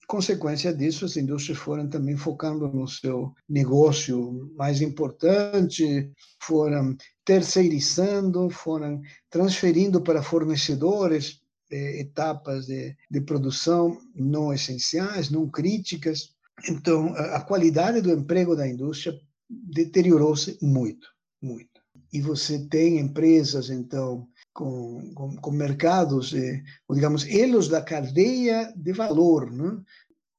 [0.07, 9.01] consequência disso, as indústrias foram também focando no seu negócio mais importante, foram terceirizando, foram
[9.29, 11.41] transferindo para fornecedores
[11.71, 16.35] etapas de, de produção não essenciais, não críticas.
[16.69, 19.13] Então, a, qualidade do emprego da indústria
[19.49, 21.07] deteriorou-se muito,
[21.41, 21.81] muito.
[22.11, 28.93] E você tem empresas, então, com, com, com mercados, eh, digamos, elos da cadeia de
[28.93, 29.81] valor, né?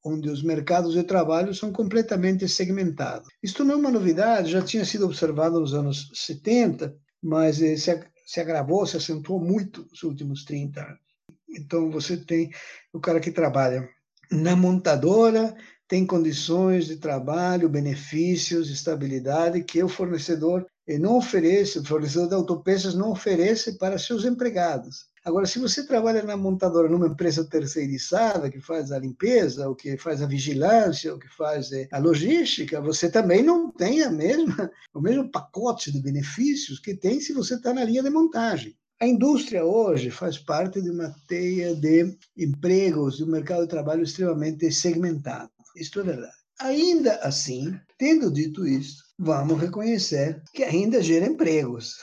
[0.03, 3.27] onde os mercados de trabalho são completamente segmentados.
[3.43, 8.03] Isto não é uma novidade, já tinha sido observado nos anos 70, mas eh, se,
[8.25, 11.06] se agravou, se acentuou muito nos últimos 30 anos.
[11.49, 12.51] Então, você tem
[12.93, 13.87] o cara que trabalha
[14.31, 15.55] na montadora,
[15.87, 20.65] tem condições de trabalho, benefícios, estabilidade que o fornecedor
[20.99, 25.07] não oferece, o fornecedor de autopeças não oferece para seus empregados.
[25.23, 29.97] Agora, se você trabalha na montadora, numa empresa terceirizada, que faz a limpeza, ou que
[29.97, 34.71] faz a vigilância, ou que faz eh, a logística, você também não tem a mesma,
[34.93, 38.73] o mesmo pacote de benefícios que tem se você está na linha de montagem.
[38.99, 44.01] A indústria hoje faz parte de uma teia de empregos, de um mercado de trabalho
[44.01, 45.51] extremamente segmentado.
[45.75, 46.33] Isto é verdade.
[46.59, 51.97] Ainda assim, tendo dito isso, vamos reconhecer que ainda gera empregos,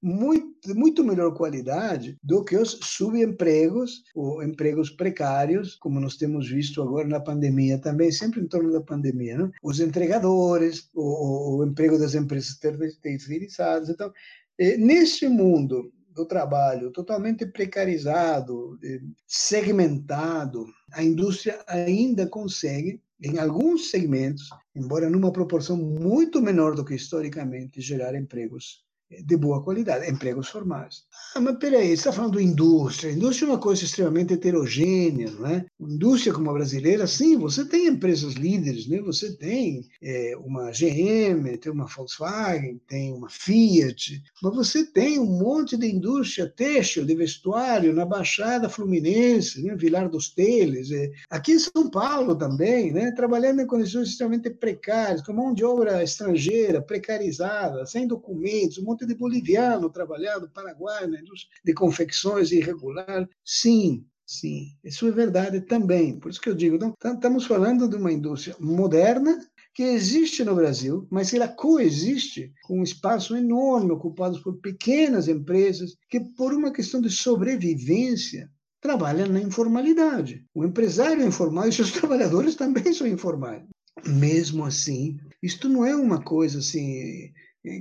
[0.00, 6.80] muito, muito melhor qualidade do que os subempregos ou empregos precários, como nós temos visto
[6.80, 9.50] agora na pandemia também, sempre em torno da pandemia, né?
[9.60, 12.56] os entregadores, o, o, emprego das empresas
[13.02, 13.88] terceirizadas.
[13.88, 14.12] Então,
[14.56, 23.90] eh, nesse mundo do trabalho totalmente precarizado, eh, segmentado, a indústria ainda consegue em alguns
[23.90, 30.48] segmentos, embora numa proporção muito menor do que historicamente, gerar empregos de boa qualidade, empregos
[30.48, 31.04] formais.
[31.34, 33.12] Ah, mas peraí, você está falando de indústria.
[33.12, 35.64] Indústria é uma coisa extremamente heterogênea, não é?
[35.78, 39.00] Indústria como a brasileira, sim, você tem empresas líderes, né?
[39.02, 45.38] Você tem é, uma GM, tem uma Volkswagen, tem uma Fiat, mas você tem um
[45.38, 49.76] monte de indústria têxtil, de vestuário, na Baixada Fluminense, né?
[49.76, 51.12] Vilar dos Teles, é.
[51.30, 53.12] aqui em São Paulo também, né?
[53.12, 58.95] Trabalhando em condições extremamente precárias, com mão de obra estrangeira, precarizada, sem documentos, um monte
[59.04, 63.28] de boliviano trabalhando, paraguai, na indústria de confecções irregular.
[63.44, 66.18] Sim, sim, isso é verdade também.
[66.18, 69.36] Por isso que eu digo, estamos falando de uma indústria moderna
[69.74, 75.94] que existe no Brasil, mas ela coexiste com um espaço enorme ocupado por pequenas empresas
[76.08, 80.46] que, por uma questão de sobrevivência, trabalham na informalidade.
[80.54, 83.64] O empresário é informal e seus trabalhadores também são informais.
[84.06, 87.32] Mesmo assim, isto não é uma coisa assim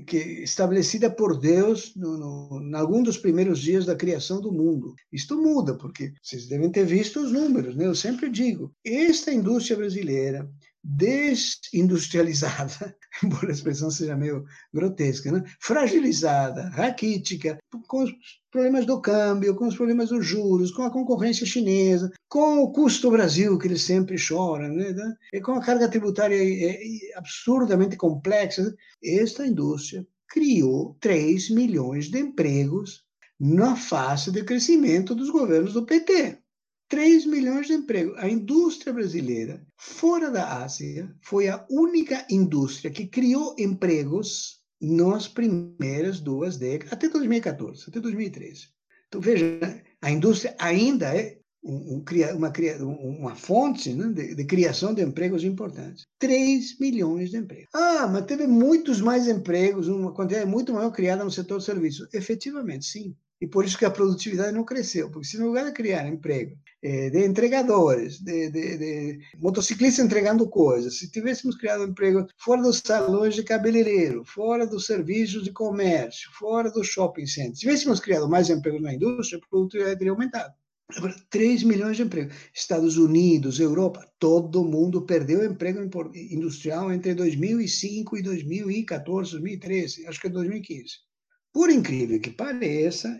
[0.07, 4.95] que estabelecida por Deus no, no, em algum dos primeiros dias da criação do mundo.
[5.11, 7.85] Isto muda, porque vocês devem ter visto os números, né?
[7.85, 10.49] Eu sempre digo, esta indústria brasileira
[10.87, 15.43] desindustrializada, embora a expressão seja meio grotesca, né?
[15.59, 17.57] fragilizada, raquítica,
[17.87, 18.13] com os
[18.51, 23.09] problemas do câmbio, com os problemas dos juros, com a concorrência chinesa, com o custo
[23.09, 24.93] Brasil, que eles sempre choram, né?
[25.33, 26.37] e com a carga tributária
[27.15, 28.71] absurdamente complexa.
[29.03, 33.03] Esta indústria criou 3 milhões de empregos
[33.39, 36.44] na fase de crescimento dos governos do PT.
[36.87, 38.17] 3 milhões de empregos.
[38.17, 46.19] A indústria brasileira, fora da Ásia, foi a única indústria que criou empregos nas primeiras
[46.19, 48.67] duas décadas, até 2014, até 2013.
[49.07, 52.03] Então, veja, a indústria ainda é um, um,
[52.35, 52.53] uma,
[52.91, 56.05] uma, fonte né, de, de, criação de empregos importantes.
[56.19, 57.69] 3 milhões de empregos.
[57.73, 62.07] Ah, mas teve muitos mais empregos, uma quantidade muito maior criada no setor de serviços.
[62.13, 63.15] Efetivamente, sim.
[63.41, 66.57] E por isso que a produtividade não cresceu, porque se no lugar de criar emprego
[66.81, 72.81] é, de entregadores, de, de, de, motociclistas entregando coisas, se tivéssemos criado emprego fora dos
[72.85, 78.29] salões de cabeleireiro, fora dos serviços de comércio, fora dos shopping centers, se tivéssemos criado
[78.29, 80.53] mais empregos na indústria, a produtividade teria aumentado.
[80.95, 82.35] Agora, 3 milhões de empregos.
[82.53, 85.81] Estados Unidos, Europa, todo mundo perdeu emprego
[86.13, 91.04] industrial entre 2005 e 2014, 2013, acho que é 2015.
[91.55, 93.17] Por incrível que pareça,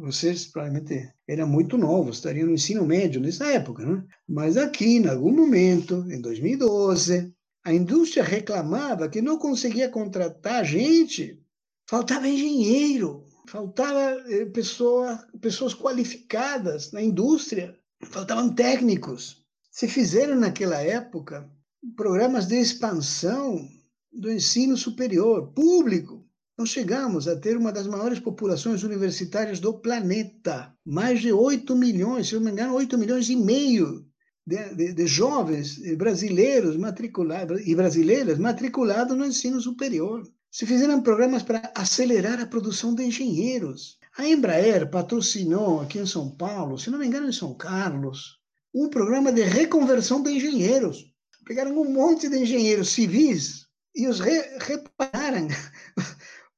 [0.00, 4.04] vocês provavelmente eram muito novos, estariam no ensino médio nessa época, né?
[4.28, 7.32] mas aqui, em algum momento, em 2012,
[7.64, 11.40] a indústria reclamava que não conseguia contratar gente,
[11.88, 19.46] faltava engenheiro, faltava eh, pessoa, pessoas qualificadas na indústria, faltavam técnicos.
[19.70, 21.48] Se fizeram naquela época
[21.94, 23.64] programas de expansão
[24.12, 26.25] do ensino superior público
[26.58, 30.72] Nós chegamos a ter uma das maiores populações universitárias do planeta.
[30.86, 34.06] Mais de 8 milhões, se eu não me engano, 8 milhões e meio
[34.46, 40.22] de, de, de jovens brasileiros matriculados e brasileiras matriculados no ensino superior.
[40.50, 43.98] Se fizeram programas para acelerar a produção de engenheiros.
[44.16, 48.38] A Embraer patrocinou aqui em São Paulo, se não me engano, em São Carlos,
[48.74, 51.04] um programa de reconversão de engenheiros.
[51.44, 55.48] Pegaram um monte de engenheiros civis e os re, repararam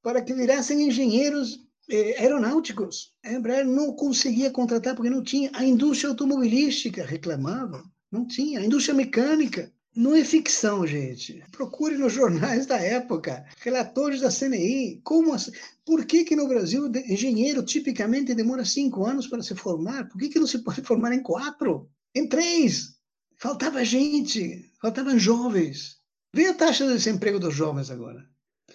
[0.08, 3.12] para que virassem engenheiros eh, aeronáuticos.
[3.22, 5.50] A Embraer não conseguia contratar porque não tinha.
[5.52, 8.60] A indústria automobilística reclamava, não tinha.
[8.60, 9.70] A indústria mecânica.
[9.94, 11.44] Não é ficção, gente.
[11.52, 15.02] Procure nos jornais da época, relatórios da CNI.
[15.04, 15.52] Como assim?
[15.84, 20.08] Por que, que no Brasil engenheiro tipicamente demora cinco anos para se formar?
[20.08, 21.86] Por que, que não se pode formar em quatro?
[22.14, 22.94] Em três?
[23.36, 25.98] Faltava gente, faltavam jovens.
[26.32, 28.26] Vê a taxa de desemprego dos jovens agora.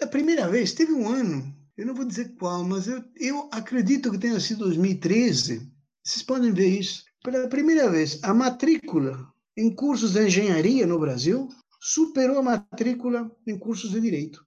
[0.04, 4.12] Pela primeira vez, teve um ano, eu não vou dizer qual, mas eu, eu acredito
[4.12, 5.72] que tenha sido 2013.
[6.04, 7.06] Vocês podem ver isso.
[7.24, 9.26] Pela primeira vez, a matrícula
[9.56, 11.48] em cursos de engenharia no Brasil
[11.80, 14.46] superou a matrícula em cursos de direito.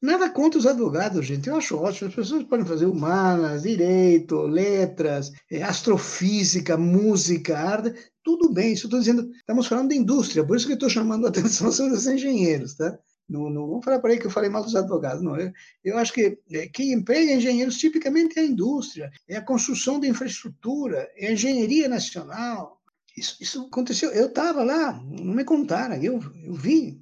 [0.00, 1.48] Nada contra os advogados, gente.
[1.48, 2.08] Eu acho ótimo.
[2.08, 7.92] As pessoas podem fazer humanas, direito, letras, eh, astrofísica, música, arte.
[8.22, 8.72] Tudo bem.
[8.72, 9.28] Isso estou dizendo.
[9.32, 10.46] Estamos falando de indústria.
[10.46, 12.96] Por isso que estou chamando a atenção sobre os engenheiros, tá?
[13.28, 15.36] Não, não falar por aí que eu falei mal dos advogados, não.
[15.36, 15.52] Eu,
[15.82, 20.08] eu acho que é, quem emprega engenheiros tipicamente é a indústria, é a construção de
[20.08, 22.80] infraestrutura, é a engenharia nacional.
[23.16, 24.10] Isso, isso aconteceu.
[24.10, 27.00] Eu estava lá, não me contaram, eu, eu vi.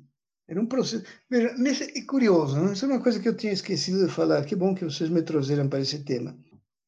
[0.49, 1.05] Era um processo.
[1.31, 2.73] Veja, nesse, é curioso, né?
[2.73, 4.45] isso é uma coisa que eu tinha esquecido de falar.
[4.45, 6.37] Que bom que vocês me trouxeram para esse tema.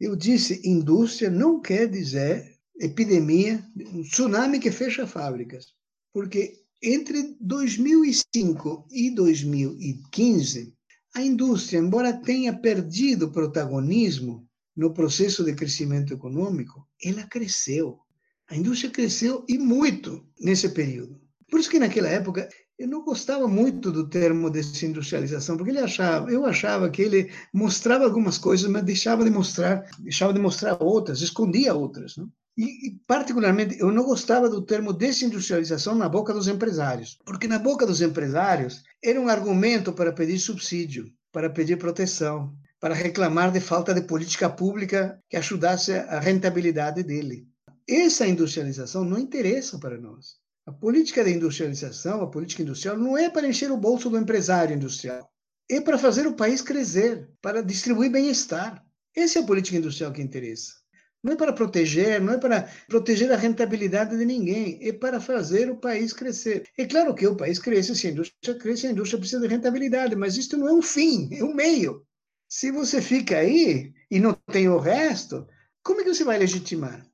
[0.01, 5.67] Eu disse: indústria não quer dizer epidemia, um tsunami que fecha fábricas.
[6.13, 10.75] Porque entre 2005 e 2015,
[11.15, 18.01] a indústria, embora tenha perdido protagonismo no processo de crescimento econômico, ela cresceu.
[18.49, 21.21] A indústria cresceu e muito nesse período.
[21.49, 26.31] Por isso que naquela época eu não gostava muito do termo desindustrialização, porque ele achava,
[26.33, 31.21] eu achava que ele mostrava algumas coisas, mas deixava de mostrar, deixava de mostrar outras,
[31.21, 32.17] escondia outras.
[32.17, 32.29] Não?
[32.57, 37.87] E, particularmente, eu não gostava do termo desindustrialização na boca dos empresários, porque na boca
[37.87, 43.95] dos empresários era um argumento para pedir subsídio, para pedir proteção, para reclamar de falta
[43.95, 47.47] de política pública que ajudasse a rentabilidade dele.
[47.89, 50.37] Essa industrialização não interessa para nós.
[50.67, 54.77] A política de industrialização, a política industrial, não é para encher o bolso do empresário
[54.77, 55.29] industrial.
[55.71, 58.85] É para fazer o país crescer, para distribuir bem-estar.
[59.17, 60.82] Essa é a política industrial que interessa.
[61.23, 65.71] Não é para proteger, não é para proteger a rentabilidade de ninguém, é para fazer
[65.71, 66.69] o país crescer.
[66.77, 70.17] É claro que o país cresce se a indústria cresce, a indústria precisa de rentabilidade,
[70.17, 72.05] mas isso não é um fim, é um meio.
[72.49, 75.47] Se você fica aí e não tem o resto,
[75.83, 77.07] como é que você vai legitimar?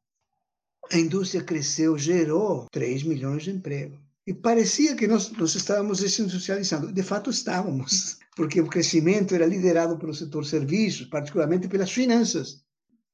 [0.90, 3.98] A indústria cresceu, gerou 3 milhões de empregos.
[4.26, 6.92] E parecia que nós, nós estávamos desindustrializando.
[6.92, 12.62] De fato, estávamos, porque o crescimento era liderado pelo setor serviços, particularmente pelas finanças.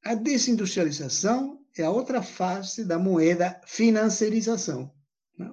[0.05, 4.91] A desindustrialização é a outra face da moeda financiarização.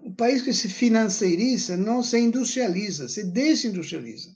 [0.05, 4.29] O país que se financiariza não se industrializa, se desindustrializa.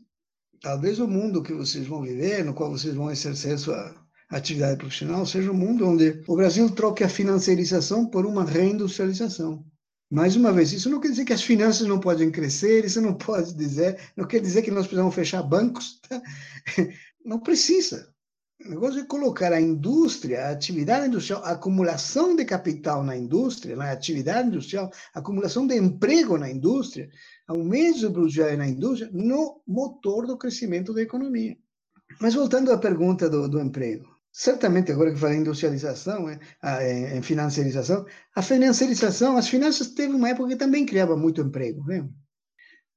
[0.62, 3.94] Talvez o mundo que vocês vão viver, no qual vocês vão exercer sua
[4.30, 9.62] atividade profissional, seja um mundo onde o Brasil troque a financiarização por uma reindustrialização.
[10.10, 13.12] Mais uma vez, isso não quer dizer que as finanças não podem crescer, isso não
[13.12, 16.00] pode dizer, não quer dizer que nós precisamos fechar bancos.
[16.08, 16.22] Tá?
[17.26, 18.14] Não precisa.
[18.64, 23.76] O negócio é colocar a indústria, a atividade industrial, a acumulação de capital na indústria,
[23.76, 27.08] na atividade industrial, a acumulação de emprego na indústria,
[27.46, 31.56] aumento de produtividade na indústria, no motor do crescimento da economia.
[32.20, 37.20] Mas voltando à pergunta do, do emprego, certamente agora que falei industrialização, é, a, é,
[37.20, 42.12] financiarização, a financiarização, as finanças teve uma época que também criava muito emprego, lembra?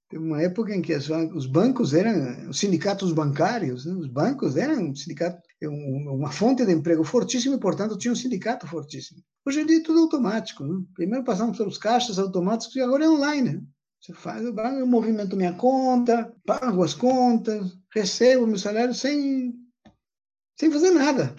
[0.10, 3.94] Teve uma época em que os bancos eram, os sindicatos bancários, né?
[3.94, 8.66] os bancos eram um sindicato, uma fonte de emprego fortíssima e, portanto, tinha um sindicato
[8.66, 9.22] fortíssimo.
[9.46, 10.64] Hoje em dia é tudo automático.
[10.64, 10.84] Né?
[10.94, 13.68] Primeiro passamos pelos caixas automáticos e agora é online.
[14.00, 19.54] Você faz, eu movimento minha conta, pago as contas, recebo meu salário sem,
[20.58, 21.36] sem fazer nada.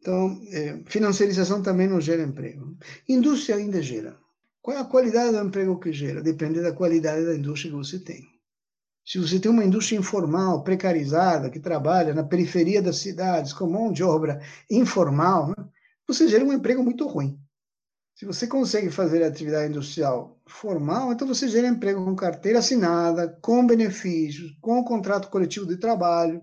[0.00, 2.76] Então, é, financiarização também não gera emprego.
[3.08, 4.18] Indústria ainda gera.
[4.60, 6.22] Qual é a qualidade do emprego que gera?
[6.22, 8.26] Depende da qualidade da indústria que você tem.
[9.04, 13.92] Se você tem uma indústria informal, precarizada, que trabalha na periferia das cidades, com mão
[13.92, 14.40] de obra
[14.70, 15.54] informal, né,
[16.06, 17.38] você gera um emprego muito ruim.
[18.14, 23.66] Se você consegue fazer atividade industrial formal, então você gera emprego com carteira assinada, com
[23.66, 26.42] benefícios, com contrato coletivo de trabalho.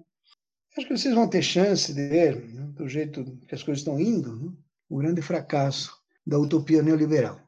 [0.76, 4.00] Acho que vocês vão ter chance de ver, né, do jeito que as coisas estão
[4.00, 4.52] indo, né,
[4.90, 7.40] o grande fracasso da utopia neoliberal.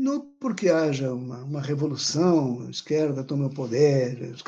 [0.00, 4.42] Não porque haja uma, uma revolução, a esquerda tome o poder, os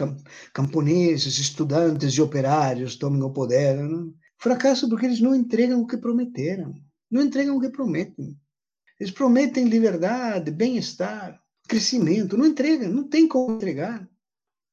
[0.50, 3.76] camponeses, estudantes e operários tomem o poder.
[3.76, 4.14] Não.
[4.38, 6.74] Fracasso porque eles não entregam o que prometeram.
[7.10, 8.34] Não entregam o que prometem.
[8.98, 11.38] Eles prometem liberdade, bem-estar,
[11.68, 12.38] crescimento.
[12.38, 14.08] Não entregam, não tem como entregar.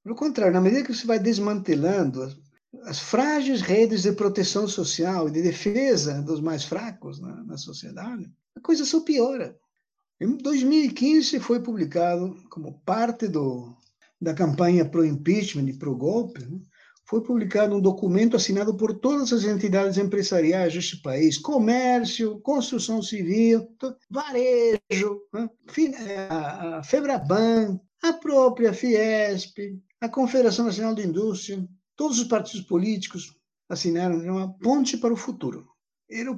[0.02, 2.38] Pelo contrário, na medida que você vai desmantelando as,
[2.86, 8.32] as frágeis redes de proteção social e de defesa dos mais fracos na, na sociedade,
[8.56, 9.60] a coisa só piora.
[10.22, 13.74] Em 2015 foi publicado, como parte do,
[14.20, 16.60] da campanha pro impeachment e pro golpe, né,
[17.06, 23.66] foi publicado um documento assinado por todas as entidades empresariais deste país, comércio, construção civil,
[24.10, 25.50] varejo, né,
[26.30, 29.58] a Febraban, a própria Fiesp,
[30.02, 31.66] a Confederação Nacional de Indústria,
[31.96, 33.34] todos os partidos políticos
[33.70, 35.69] assinaram uma ponte para o futuro.
[36.10, 36.32] Era,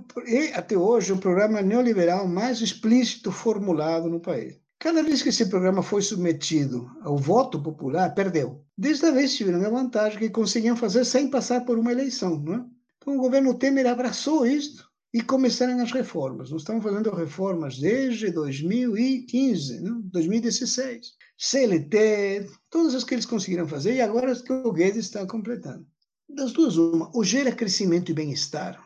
[0.53, 4.59] até hoje, o programa neoliberal mais explícito formulado no país.
[4.77, 8.65] Cada vez que esse programa foi submetido ao voto popular, perdeu.
[8.77, 12.39] Desta vez tiveram a vantagem que conseguiam fazer sem passar por uma eleição.
[12.39, 12.65] Não é?
[12.97, 16.49] Então o governo Temer abraçou isto e começaram as reformas.
[16.49, 20.01] Nós estamos fazendo reformas desde 2015, não?
[20.01, 21.13] 2016.
[21.37, 25.85] CLT, todas as que eles conseguiram fazer e agora as que o Guedes está completando.
[26.27, 28.81] Das duas, uma, ou gera crescimento e bem-estar,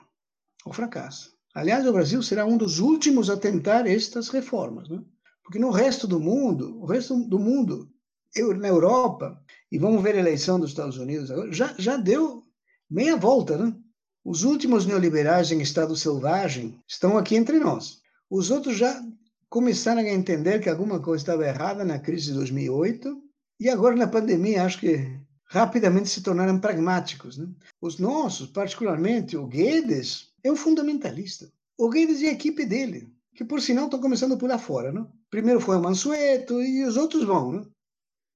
[0.65, 1.33] ou fracasso.
[1.53, 4.89] Aliás, o Brasil será um dos últimos a tentar estas reformas.
[4.89, 5.05] Não?
[5.43, 7.89] Porque no resto do mundo, o resto do mundo,
[8.35, 9.39] eu, na Europa,
[9.71, 12.43] e vamos ver a eleição dos Estados Unidos agora, já, já deu
[12.89, 13.73] meia volta, né?
[14.23, 18.01] Os últimos neoliberais em estado selvagem estão aqui entre nós.
[18.27, 18.99] Os outros já
[19.47, 23.21] começaram a entender que alguma coisa estava errada na crise de 2008
[23.59, 27.37] e agora na pandemia acho que rapidamente se tornaram pragmáticos.
[27.37, 27.47] Né?
[27.81, 31.51] Os nossos, particularmente o Guedes, é um fundamentalista.
[31.77, 34.91] O Guedes e a equipe dele, que por sinal estão começando a pular fora.
[34.91, 35.05] Né?
[35.29, 37.51] Primeiro foi o Mansueto e os outros vão.
[37.51, 37.65] Né?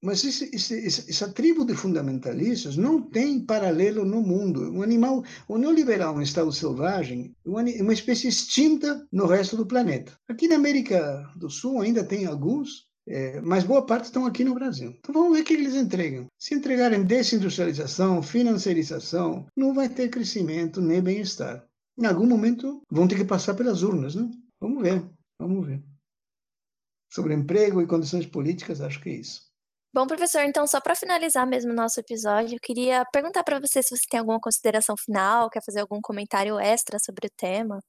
[0.02, 4.72] Mas esse, esse, essa tribo de fundamentalistas não tem paralelo no mundo.
[4.72, 10.18] Um animal, o neoliberal, um estado selvagem, uma espécie extinta no resto do planeta.
[10.28, 14.54] Aqui na América do Sul ainda tem alguns, é, mas boa parte estão aqui no
[14.54, 14.96] Brasil.
[15.00, 16.28] Então vamos ver o que eles entregam.
[16.38, 21.68] Se entregarem desindustrialização, financiarização, não vai ter crescimento nem bem-estar.
[21.98, 24.30] Em algum momento vão ter que passar pelas urnas, né?
[24.62, 25.04] Vamos ver,
[25.40, 25.84] vamos ver.
[27.12, 29.50] Sobre emprego e condições políticas, acho que é isso.
[29.92, 33.82] Bom, professor, então só para finalizar mesmo o nosso episódio, eu queria perguntar para você
[33.82, 37.80] se você tem alguma consideração final, quer fazer algum comentário extra sobre o tema.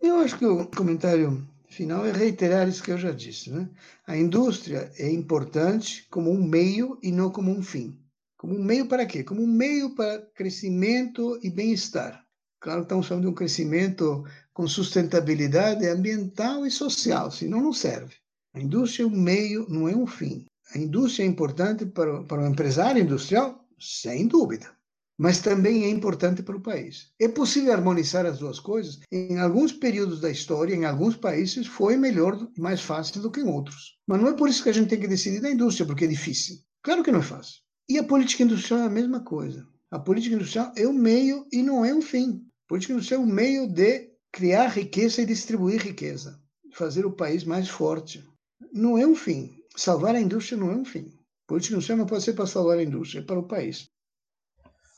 [0.00, 1.44] Eu acho que o comentário
[1.74, 3.50] final é reiterar isso que eu já disse.
[3.50, 3.68] Né?
[4.06, 7.98] A indústria é importante como um meio e não como um fim.
[8.38, 9.24] Como um meio para quê?
[9.24, 12.24] Como um meio para crescimento e bem-estar.
[12.60, 18.14] Claro, estamos falando de um crescimento com sustentabilidade ambiental e social, senão não serve.
[18.54, 20.46] A indústria é um meio, não é um fim.
[20.74, 23.66] A indústria é importante para, para o empresário industrial?
[23.78, 24.73] Sem dúvida.
[25.18, 27.12] Mas também é importante para o país.
[27.20, 28.98] É possível harmonizar as duas coisas?
[29.12, 33.48] Em alguns períodos da história, em alguns países, foi melhor mais fácil do que em
[33.48, 33.98] outros.
[34.06, 36.08] Mas não é por isso que a gente tem que decidir da indústria, porque é
[36.08, 36.56] difícil.
[36.82, 37.60] Claro que não é fácil.
[37.88, 39.66] E a política industrial é a mesma coisa.
[39.90, 42.42] A política industrial é um meio e não é um fim.
[42.64, 46.40] A política industrial é um meio de criar riqueza e distribuir riqueza,
[46.72, 48.24] fazer o país mais forte.
[48.72, 51.12] Não é um fim salvar a indústria não é um fim.
[51.46, 53.90] Política industrial não pode ser para salvar a indústria, é para o país.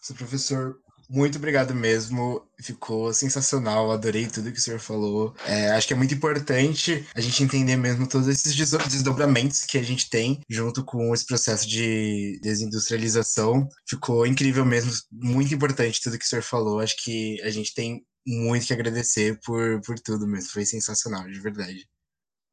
[0.06, 0.78] Seu professor,
[1.10, 2.40] muito obrigado mesmo.
[2.60, 5.34] Ficou sensacional, adorei tudo que o senhor falou.
[5.44, 9.82] É, acho que é muito importante a gente entender mesmo todos esses desdobramentos que a
[9.82, 13.68] gente tem junto com esse processo de desindustrialização.
[13.84, 16.78] Ficou incrível mesmo, muito importante tudo que o senhor falou.
[16.78, 20.50] Acho que a gente tem muito que agradecer por, por tudo mesmo.
[20.50, 21.84] Foi sensacional, de verdade.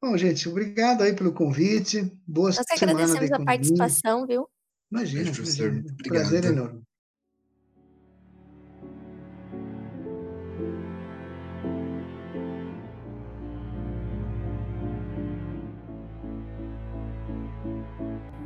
[0.01, 2.11] Bom, gente, obrigado aí pelo convite.
[2.25, 2.93] Boa Nós semana.
[2.93, 4.49] Nós agradecemos a participação, viu?
[4.91, 5.67] Imagina, Beijo, professor.
[5.67, 5.95] Imagina.
[6.03, 6.84] Prazer enorme.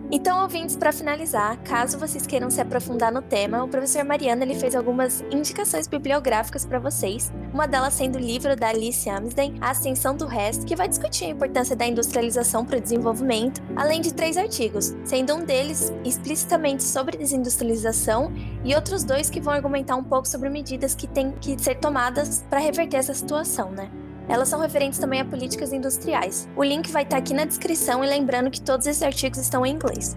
[0.09, 4.55] Então, ouvintes, para finalizar, caso vocês queiram se aprofundar no tema, o professor Mariano ele
[4.55, 9.71] fez algumas indicações bibliográficas para vocês, uma delas sendo o livro da Alice Amsden, A
[9.71, 14.13] Ascensão do Resto, que vai discutir a importância da industrialização para o desenvolvimento, além de
[14.13, 18.31] três artigos, sendo um deles explicitamente sobre desindustrialização
[18.63, 22.45] e outros dois que vão argumentar um pouco sobre medidas que têm que ser tomadas
[22.49, 23.91] para reverter essa situação, né?
[24.27, 26.47] Elas são referentes também a políticas industriais.
[26.55, 29.73] O link vai estar aqui na descrição e lembrando que todos esses artigos estão em
[29.73, 30.15] inglês.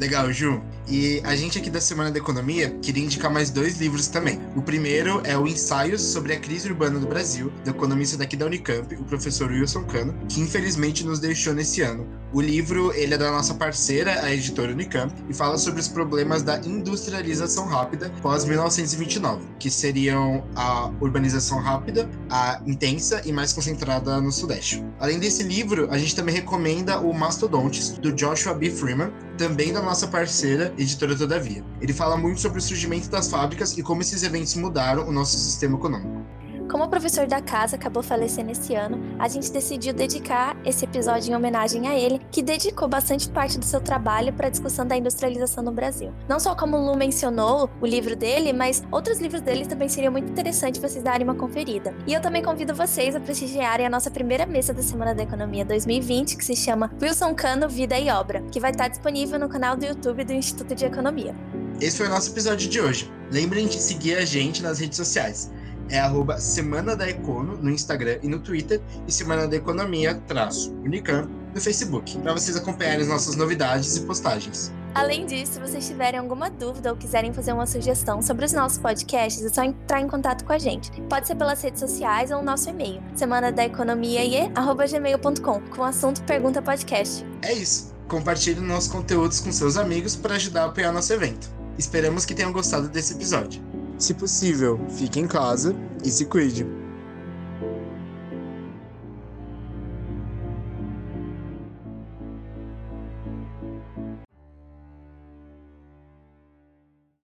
[0.00, 0.62] Legal, Ju.
[0.88, 4.40] E a gente aqui da Semana da Economia queria indicar mais dois livros também.
[4.56, 8.46] O primeiro é o Ensaios sobre a Crise Urbana do Brasil, do economista daqui da
[8.46, 12.08] Unicamp, o professor Wilson Cano, que infelizmente nos deixou nesse ano.
[12.32, 16.42] O livro ele é da nossa parceira, a editora Unicamp, e fala sobre os problemas
[16.42, 24.32] da industrialização rápida pós-1929, que seriam a urbanização rápida, a intensa e mais concentrada no
[24.32, 24.82] Sudeste.
[24.98, 28.70] Além desse livro, a gente também recomenda o Mastodontes, do Joshua B.
[28.70, 31.64] Freeman, também da nossa parceira, editora Todavia.
[31.80, 35.38] Ele fala muito sobre o surgimento das fábricas e como esses eventos mudaram o nosso
[35.38, 36.22] sistema econômico.
[36.70, 41.32] Como o professor da casa acabou falecendo esse ano, a gente decidiu dedicar esse episódio
[41.32, 44.96] em homenagem a ele, que dedicou bastante parte do seu trabalho para a discussão da
[44.96, 46.12] industrialização no Brasil.
[46.28, 50.12] Não só como o Lu mencionou o livro dele, mas outros livros dele também seriam
[50.12, 51.92] muito interessantes vocês darem uma conferida.
[52.06, 55.64] E eu também convido vocês a prestigiarem a nossa primeira mesa da Semana da Economia
[55.64, 59.76] 2020, que se chama Wilson Cano Vida e Obra, que vai estar disponível no canal
[59.76, 61.34] do YouTube do Instituto de Economia.
[61.80, 63.10] Esse foi o nosso episódio de hoje.
[63.32, 65.50] Lembrem de seguir a gente nas redes sociais
[65.90, 70.72] é arroba Semana da Econo no Instagram e no Twitter e Semana da Economia traço
[70.84, 74.72] Unicamp no Facebook, para vocês acompanharem as nossas novidades e postagens.
[74.94, 78.78] Além disso, se vocês tiverem alguma dúvida ou quiserem fazer uma sugestão sobre os nossos
[78.78, 80.90] podcasts, é só entrar em contato com a gente.
[81.02, 85.84] Pode ser pelas redes sociais ou o nosso e-mail, semana da economia gmail.com, com o
[85.84, 87.24] assunto Pergunta Podcast.
[87.42, 87.94] É isso.
[88.08, 91.48] Compartilhe nossos conteúdos com seus amigos para ajudar a apoiar nosso evento.
[91.78, 93.69] Esperamos que tenham gostado desse episódio.
[94.00, 96.79] Se possível, fique em casa e se cuide.